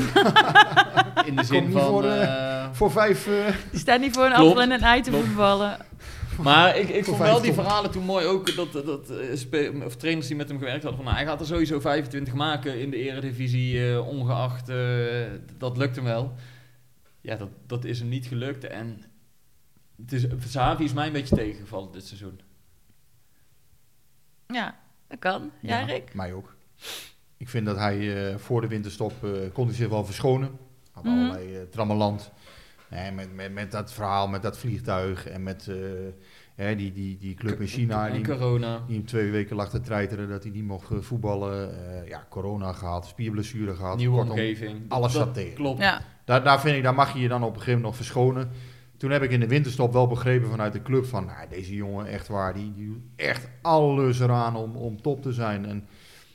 [1.27, 1.83] in de zin van...
[1.83, 3.29] voor, eh, Voor vijf...
[3.71, 5.77] die staat niet voor een appel en een ei te voetballen.
[6.39, 8.55] Maar ik, ik vond wel die verhalen toen mooi ook.
[8.57, 9.11] Dat, dat,
[9.85, 10.97] of trainers die met hem gewerkt hadden.
[11.03, 14.01] Van, nou, hij gaat er sowieso 25 maken in de eredivisie.
[14.03, 14.69] ongeacht.
[14.69, 14.77] eh,
[15.59, 16.33] dat lukt hem wel.
[17.23, 18.65] Ja, dat, dat is hem niet gelukt.
[18.65, 19.03] En
[19.97, 20.27] het is,
[20.79, 22.41] is mij een beetje tegengevallen dit seizoen.
[24.47, 25.51] Ja, dat kan.
[25.61, 26.15] Ja, Rick?
[26.15, 26.55] Mij ook.
[27.37, 30.51] Ik vind dat hij eh, voor de winterstop eh, kon hij zich wel verschonen.
[30.91, 31.15] Had Mhm.
[31.19, 32.31] allerlei uh, trammeland.
[32.91, 35.77] Nee, met, met, met dat verhaal, met dat vliegtuig en met eh,
[36.55, 38.07] hè, die, die, die club in China.
[38.09, 38.83] En Die, corona.
[38.87, 41.87] die hem twee weken lag te treiteren dat hij niet mocht voetballen.
[42.03, 43.97] Eh, ja, corona gehad, spierblessure gehad.
[43.97, 44.91] Nieuwe Kortom, omgeving.
[44.91, 45.55] alles Dat zat tegen.
[45.55, 45.81] Klopt.
[45.81, 46.03] Ja.
[46.25, 48.51] Daar, daar vind ik, daar mag je je dan op een gegeven moment nog verschonen.
[48.97, 52.07] Toen heb ik in de winterstop wel begrepen vanuit de club van, nou, deze jongen
[52.07, 55.67] echt waar, die, die doet echt alles eraan om, om top te zijn.
[55.67, 55.87] En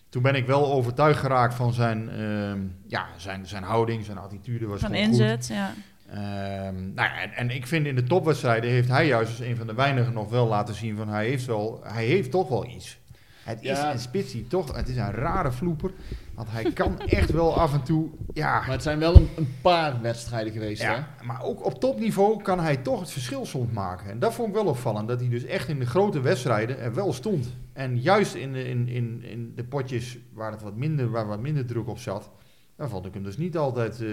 [0.09, 4.65] toen ben ik wel overtuigd geraakt van zijn, ehm, ja, zijn, zijn houding, zijn attitude
[4.67, 5.19] was Van gewoon goed.
[5.19, 5.73] inzet, ja.
[6.09, 9.55] Ehm, nou ja, en, en ik vind in de topwedstrijden heeft hij juist als een
[9.55, 12.65] van de weinigen nog wel laten zien van hij heeft, wel, hij heeft toch wel
[12.65, 12.97] iets.
[13.43, 13.91] Het is Ja.
[13.91, 14.75] een spitsie, toch?
[14.75, 15.91] Het is een rare vloeper.
[16.37, 19.53] Want hij kan echt wel af en toe, ja, Maar het zijn wel een, een
[19.61, 20.83] paar wedstrijden geweest.
[20.83, 20.95] Hè?
[21.23, 24.09] maar ook op topniveau kan hij toch het verschil soms maken.
[24.09, 26.93] En dat vond ik wel opvallend, dat hij dus echt in de grote wedstrijden er
[26.93, 27.53] wel stond.
[27.73, 31.39] En juist in de, in, in, in de potjes waar, het wat minder, waar wat
[31.39, 32.29] minder druk op zat,
[32.75, 34.07] daar vond ik hem dus niet altijd eh,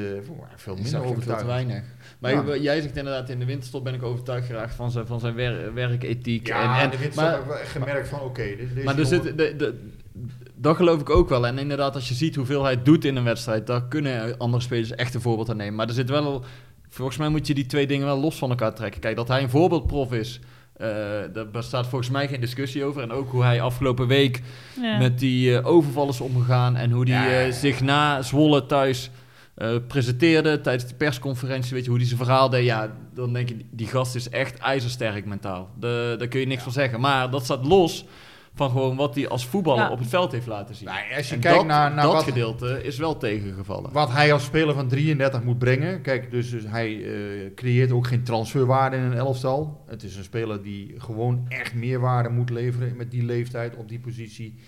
[0.57, 1.83] veel minder hem veel te weinig.
[2.19, 2.57] Maar Ja.
[2.57, 5.75] jij zegt inderdaad, in de winterstop ben ik overtuigd geraakt van zijn, van zijn wer-
[5.75, 6.47] werkethiek.
[6.47, 9.07] Ja, en, en, de winst maar, heb ik gemerkt van oké, dit- deze maar er
[9.07, 9.91] zit, de, de,
[10.55, 11.47] dat geloof ik ook wel.
[11.47, 14.91] En inderdaad, als je ziet hoeveel hij doet in een wedstrijd, daar kunnen andere spelers
[14.91, 15.75] echt een voorbeeld aan nemen.
[15.75, 16.45] Maar er zit wel,
[16.89, 19.01] volgens mij moet je die twee dingen wel los van elkaar trekken.
[19.01, 20.41] Kijk, dat hij een voorbeeldprof is,
[20.77, 20.89] eh,
[21.33, 23.03] daar bestaat volgens mij geen discussie over.
[23.03, 24.43] En ook hoe hij afgelopen week
[24.81, 24.99] ja.
[24.99, 27.41] met die eh, overval is omgegaan en hoe Ja, ja.
[27.41, 29.11] eh, zich na Zwolle thuis
[29.55, 32.65] eh, presenteerde tijdens de persconferentie, weet je, hoe hij zijn verhaal deed.
[32.65, 35.71] Ja, dan denk je, die gast is echt ijzersterk mentaal.
[35.79, 37.01] De, daar kun je niks van zeggen.
[37.01, 38.05] Maar dat staat los
[38.55, 39.91] van gewoon wat hij als voetballer Ja.
[39.91, 40.89] op het veld heeft laten zien.
[40.89, 43.93] Nou, als je En kijkt dat, naar, naar dat wat, gedeelte is wel tegengevallen.
[43.93, 46.01] wat hij als speler van 33 moet brengen.
[46.03, 49.85] Kijk, dus, dus hij eh, creëert ook geen transferwaarde in een elftal.
[49.87, 54.01] Het is een speler die gewoon echt meerwaarde moet leveren met die leeftijd op die
[54.01, 54.59] positie.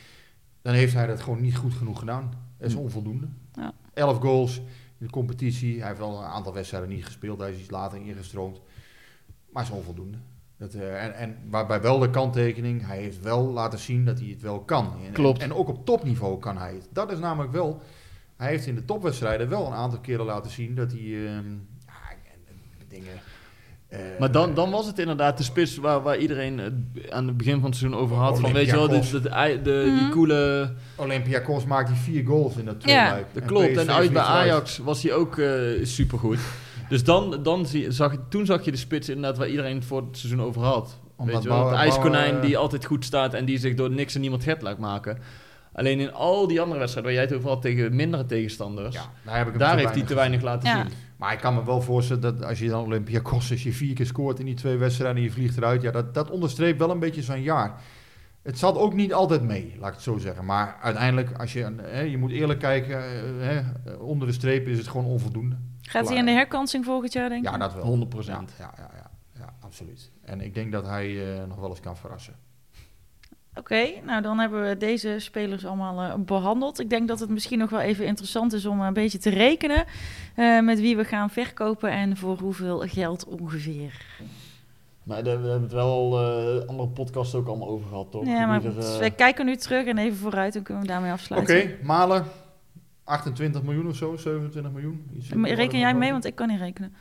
[0.63, 2.31] Dan heeft hij dat gewoon niet goed genoeg gedaan.
[2.59, 2.81] Dat is Hm.
[2.81, 3.27] onvoldoende.
[3.53, 3.73] Ja.
[3.95, 4.57] 11 goals
[4.99, 5.79] in de competitie.
[5.79, 7.39] Hij heeft wel een aantal wedstrijden niet gespeeld.
[7.41, 8.61] Hij is iets later ingestroomd.
[9.51, 10.19] Maar is onvoldoende.
[10.59, 14.29] Dat, eh, en, en waarbij wel de kanttekening, hij heeft wel laten zien dat hij
[14.29, 14.93] het wel kan.
[15.07, 15.43] En, Klopt.
[15.43, 16.89] En, ook op topniveau kan hij het.
[16.93, 17.81] Dat is namelijk wel,
[18.37, 21.15] hij heeft in de topwedstrijden wel een aantal keren laten zien dat hij ehm,
[21.87, 23.13] ja, en- en dingen...
[23.89, 26.75] eh, Maar dan, dan was het inderdaad de spits waar, waar iedereen het
[27.11, 28.41] aan het begin van het seizoen over had.
[28.41, 30.11] Van, weet je wel, de, de, de, de- die Mhm.
[30.11, 30.73] coole...
[30.97, 33.27] Olympiakos maakt hij vier goals in dat Ja, tweeluik.
[33.33, 33.77] Dat klopt.
[33.77, 34.23] En uit bij.
[34.23, 35.51] Ajax was hij ook eh
[35.83, 36.39] supergoed.
[36.89, 40.03] Dus dan, dan zie, zag, toen zag je de spits inderdaad waar iedereen het voor
[40.03, 40.99] het seizoen over had.
[41.17, 44.15] Omdat Weet je wel, het ijskonijn die altijd goed staat en die zich door niks
[44.15, 45.19] en niemand gek laat maken.
[45.73, 49.11] Alleen in al die andere wedstrijden waar jij het over had tegen mindere tegenstanders, Ja,
[49.25, 50.77] daar heb ik hem daar te heeft hij te weinig laten Ja.
[50.83, 50.93] zien.
[51.17, 54.07] Maar ik kan me wel voorstellen dat als je dan Olympiakos, als je vier keer
[54.07, 56.99] scoort in die twee wedstrijden en je vliegt eruit, ja, dat, dat onderstreept wel een
[56.99, 57.81] beetje zijn jaar.
[58.43, 60.45] Het zat ook niet altijd mee, laat ik het zo zeggen.
[60.45, 63.61] Maar uiteindelijk, als je, hè, je moet eerlijk kijken, eh, hè,
[63.95, 65.57] onder de streep is het gewoon onvoldoende.
[65.89, 67.51] Gaat hij in de herkansing volgend jaar, denk je?
[67.51, 68.09] Ja, dat wel.
[68.09, 68.11] 100%.
[68.27, 70.11] Ja, ja, ja, ja, ja, absoluut.
[70.25, 72.35] En ik denk dat hij eh, nog wel eens kan verrassen.
[73.55, 76.81] Oké, nou dan hebben we deze spelers allemaal eh, behandeld.
[76.81, 79.85] Ik denk dat het misschien nog wel even interessant is om een beetje te rekenen
[80.35, 84.05] eh, met wie we gaan verkopen en voor hoeveel geld ongeveer.
[85.07, 88.27] Maar daar we hebben het wel al eh, andere podcasts ook allemaal over gehad, toch?
[88.27, 91.21] Ja, maar eh, wij kijken nu terug en even vooruit, dan kunnen we daarmee Oké,
[91.21, 91.77] afsluiten.
[91.83, 92.25] Malen,
[93.07, 95.07] 28 miljoen of zo, 27 miljoen.
[95.17, 96.93] Iets Reken jij mee, want ik kan niet rekenen.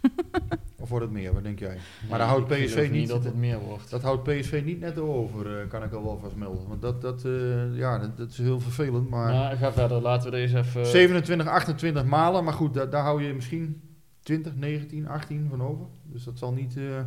[0.80, 1.32] Of wordt het meer?
[1.34, 1.78] Wat denk jij?
[2.08, 3.90] Maar Nee, houdt ik PSV geloof niet, dat het meer wordt.
[3.90, 6.68] dat houdt PSV niet net over, eh, kan ik al wel vast melden.
[6.68, 9.08] Want dat, dat, eh, ja, dat, dat is heel vervelend.
[9.08, 10.86] Maar Maar ga verder, laten we deze even...
[10.86, 12.44] 27, 28 malen.
[12.44, 13.82] Maar goed, da- daar hou je misschien
[14.20, 15.86] 20, 19, 18 van over.
[16.02, 16.76] Dus dat zal niet...
[16.76, 16.98] eh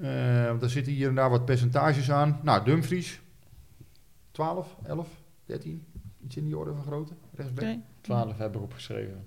[0.00, 2.40] eh, want daar zitten hier en daar wat percentages aan.
[2.42, 3.20] Nou, Dumfries.
[4.30, 5.08] 12, 11,
[5.44, 5.84] 13.
[6.24, 7.12] Iets in die orde van grootte.
[7.34, 7.64] Rechtsback.
[7.64, 7.80] Oké.
[8.00, 9.22] 12 heb ik opgeschreven.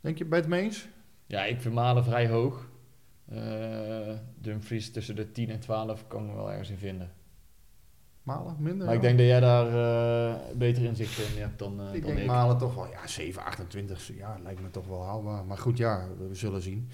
[0.00, 0.88] Denk je bij het mee eens?
[1.26, 2.68] Ja, ik vind Malen vrij hoog.
[3.24, 7.12] Eh Dumfries tussen de 10 en 12 kan ik wel ergens in vinden.
[8.22, 8.56] Malen?
[8.58, 8.86] Minder?
[8.86, 12.10] Maar ik denk dat jij daar eh, beter inzicht in hebt dan, eh Ik dan
[12.10, 12.26] denk ik.
[12.26, 15.44] Malen toch wel, ja, 7, 28, ja, lijkt me toch wel haalbaar.
[15.44, 16.88] Maar goed, ja, we, zullen zien.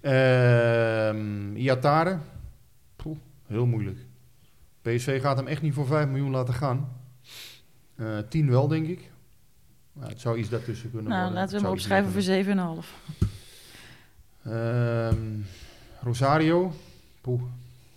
[0.00, 2.18] Ehm Iatare,
[2.96, 3.98] Poeh, heel moeilijk.
[4.82, 6.88] PSV gaat hem echt niet voor 5 miljoen laten gaan.
[7.94, 9.11] Eh 10 wel, denk ik.
[9.92, 11.40] Nou, het zou iets daartussen kunnen Nou, worden.
[11.40, 12.94] laten we hem opschrijven voor 7,5.
[14.42, 15.08] kunnen.
[15.10, 15.40] Ehm,
[16.00, 16.72] Rosario,
[17.20, 17.42] Poeh,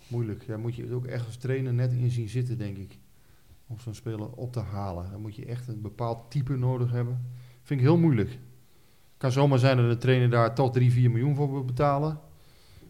[0.08, 0.46] moeilijk.
[0.46, 2.98] Daar moet je ook echt als trainer net in zien zitten, denk ik.
[3.66, 5.10] Om zo'n speler op te halen.
[5.10, 7.26] Dan moet je echt een bepaald type nodig hebben.
[7.62, 8.38] Vind ik heel moeilijk.
[9.16, 12.18] Kan zomaar zijn dat de trainer daar toch 3, 4 miljoen voor wil betalen.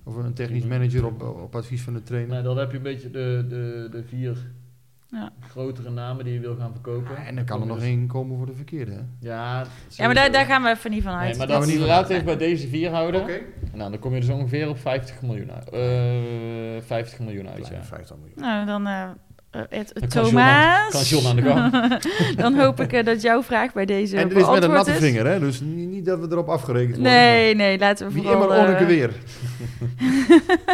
[0.05, 2.35] Of een technisch manager op, op advies van de trainer.
[2.35, 4.51] Nee, dan heb je een beetje de, de, de vier
[5.11, 5.31] Ja.
[5.51, 7.15] grotere namen die je wil gaan verkopen.
[7.17, 8.91] Ja, en dan kan er nog Dus- één komen voor de verkeerde.
[8.93, 8.99] Hè?
[9.21, 11.29] Ja, Ja, maar daar, daar gaan we even niet van uit.
[11.29, 13.21] Nee, maar Dat- dat, we niet laten even bij deze vier houden.
[13.21, 13.39] Oké.
[13.73, 15.69] Nou, dan kom je dus ongeveer op 50 miljoen uit.
[15.71, 17.63] Eh 50 miljoen uit, ja.
[17.65, 18.41] Kleine 50 miljoen.
[18.41, 19.03] Nou, dan eh,
[19.51, 22.01] eh, het- Dan kan John aan- kan John aan de gang.
[22.43, 24.91] dan hoop ik eh, dat jouw vraag bij deze En dit is met een natte
[24.91, 24.99] is.
[24.99, 25.39] vinger, hè?
[25.41, 27.13] dus niet, niet dat we erop afgerekend worden.
[27.13, 28.43] Nee, nee, laten we Wie vooral...
[28.45, 29.11] immer Onneke eh, weer.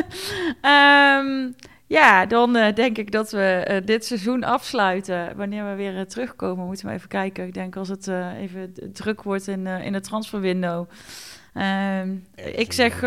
[0.60, 1.50] Ehm,
[1.92, 5.36] ja, dan eh, denk ik dat we eh, dit seizoen afsluiten.
[5.36, 7.46] Wanneer we weer eh, terugkomen, moeten we even kijken.
[7.46, 10.88] Ik denk als het even druk wordt in, in het transferwindow.
[11.54, 13.04] Ehm, ik zeg,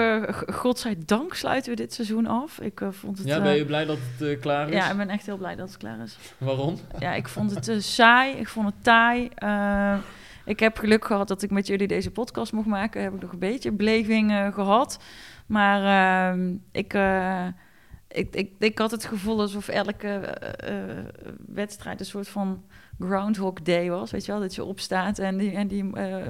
[0.47, 2.59] godzijdank sluiten we dit seizoen af.
[2.59, 3.27] Ik vond het...
[3.27, 4.75] Ja, ben je blij dat het klaar is?
[4.75, 6.17] ja, ik ben echt heel blij dat het klaar is.
[6.37, 6.79] Waarom?
[6.99, 8.35] Ja, ik vond het saai.
[8.35, 9.29] Ik vond het taai.
[9.35, 9.97] Eh,
[10.45, 13.01] ik heb geluk gehad dat ik met jullie deze podcast mocht maken.
[13.01, 14.99] Heb ik nog een beetje beleving eh, gehad.
[15.45, 15.81] Maar
[16.31, 16.93] ehm, ik,
[18.07, 21.05] ik, ik, ik had het gevoel alsof elke eh, eh,
[21.47, 22.63] wedstrijd een soort van
[22.99, 24.11] Groundhog Day was.
[24.11, 26.25] Weet je wel, dat je opstaat en, die, en, die, eh,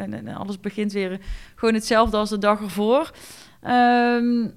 [0.00, 1.20] en, en alles begint weer
[1.54, 3.10] gewoon hetzelfde als de dag ervoor.
[3.60, 4.48] Ehm,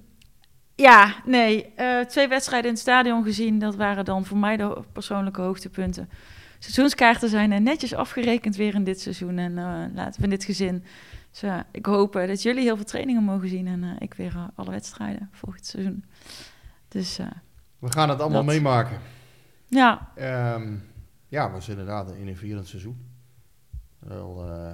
[0.75, 1.73] ja, nee.
[2.07, 3.59] twee wedstrijden in het stadion gezien.
[3.59, 6.09] Dat waren dan voor mij de persoonlijke hoogtepunten.
[6.59, 9.37] Seizoenskaarten zijn netjes afgerekend weer in dit seizoen.
[9.37, 10.83] En eh, laten we dit gezin.
[11.31, 13.67] Dus ik hoop dat jullie heel veel trainingen mogen zien.
[13.67, 16.03] En ik weer alle wedstrijden volgend seizoen.
[16.97, 17.25] Dus eh,
[17.79, 18.97] We gaan het allemaal Dat- meemaken.
[19.67, 20.73] ja, Ehm,
[21.27, 23.05] ja, was inderdaad een innoverend seizoen.
[23.99, 24.73] Wel, eh,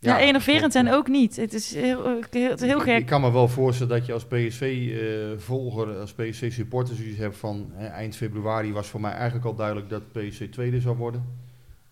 [0.00, 1.36] ja, ik enerverend en eh, ook niet.
[1.36, 4.06] Het is heel, eh, heel, het is heel ik, ik kan me wel voorstellen dat
[4.06, 7.70] je als PSV-volger, als PSV-supporter zoiets hebt van...
[7.74, 11.42] hè, eind februari was voor mij eigenlijk al duidelijk dat PSV tweede zou worden.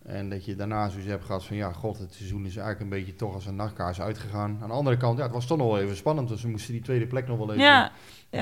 [0.03, 1.55] En dat je daarna zoiets hebt gehad van...
[1.55, 4.57] ja, god, het seizoen is eigenlijk een beetje toch als een nachtkaars uitgegaan.
[4.61, 6.27] Aan de andere kant, ja, het was toch nog wel even spannend.
[6.27, 7.91] Dus ze moesten die tweede plek nog wel even Ja,
[8.29, 8.41] ja.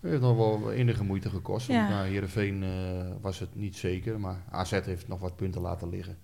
[0.00, 1.66] Het heeft nog wel enige moeite gekost.
[1.66, 1.76] Ja.
[1.76, 2.70] Want na Heerenveen eh,
[3.20, 4.20] was het niet zeker.
[4.20, 6.18] Maar AZ heeft nog wat punten laten liggen.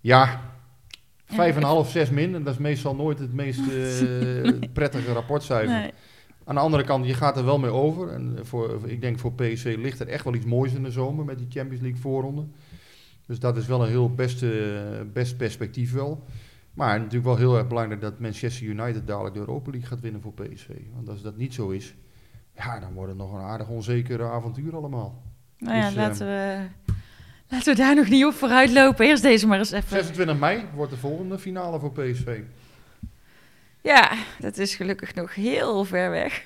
[0.00, 0.40] Ja,
[1.24, 2.34] vijf en half, zes min.
[2.34, 5.80] En dat is meestal nooit het meest eh, prettige rapportcijfer.
[5.80, 5.92] Nee.
[6.44, 8.08] Aan de andere kant, je gaat er wel mee over.
[8.08, 11.24] En voor, ik denk voor PSV ligt er echt wel iets moois in de zomer
[11.24, 12.46] met die Champions League voorronde.
[13.26, 14.50] Dus dat is wel een heel best, eh,
[15.12, 16.24] best perspectief wel.
[16.74, 20.20] Maar natuurlijk wel heel erg belangrijk dat Manchester United dadelijk de Europa League gaat winnen
[20.20, 20.68] voor PSV.
[20.94, 21.94] Want als dat niet zo is,
[22.64, 25.22] ja, dan wordt het nog een aardig onzeker avontuur allemaal.
[25.58, 26.58] Nou ja, Dus, eh, laten, we,
[27.48, 29.06] laten we daar nog niet op vooruit lopen.
[29.06, 29.88] Eerst deze maar eens even.
[29.88, 32.40] 26 mei wordt de volgende finale voor PSV.
[33.82, 36.44] Ja, dat is gelukkig nog heel ver weg.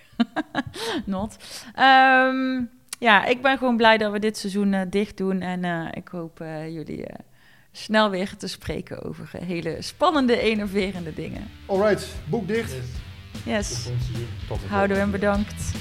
[1.05, 1.37] Not.
[1.75, 2.63] Ehm,
[2.99, 5.41] ja, ik ben gewoon blij dat we dit seizoen eh, dicht doen.
[5.41, 7.19] En eh, ik hoop eh, jullie eh,
[7.73, 11.49] snel weer te spreken over hele spannende, enerverende dingen.
[11.67, 12.75] Alright, boek dicht.
[13.45, 13.89] Yes,
[14.49, 15.19] Tot de houden we en volgende.
[15.19, 15.73] bedankt.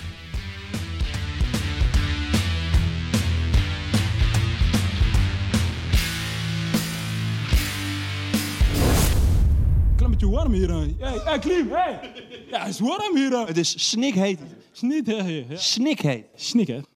[10.23, 10.97] Beetje warm hier.
[11.25, 11.99] Hey, Klim, hey.
[12.49, 13.47] Ja, het is warm hier.
[13.47, 14.39] Het is snikheet.
[14.71, 15.45] Snikheet.
[15.59, 16.25] Snikheet.
[16.35, 16.85] Snikheet.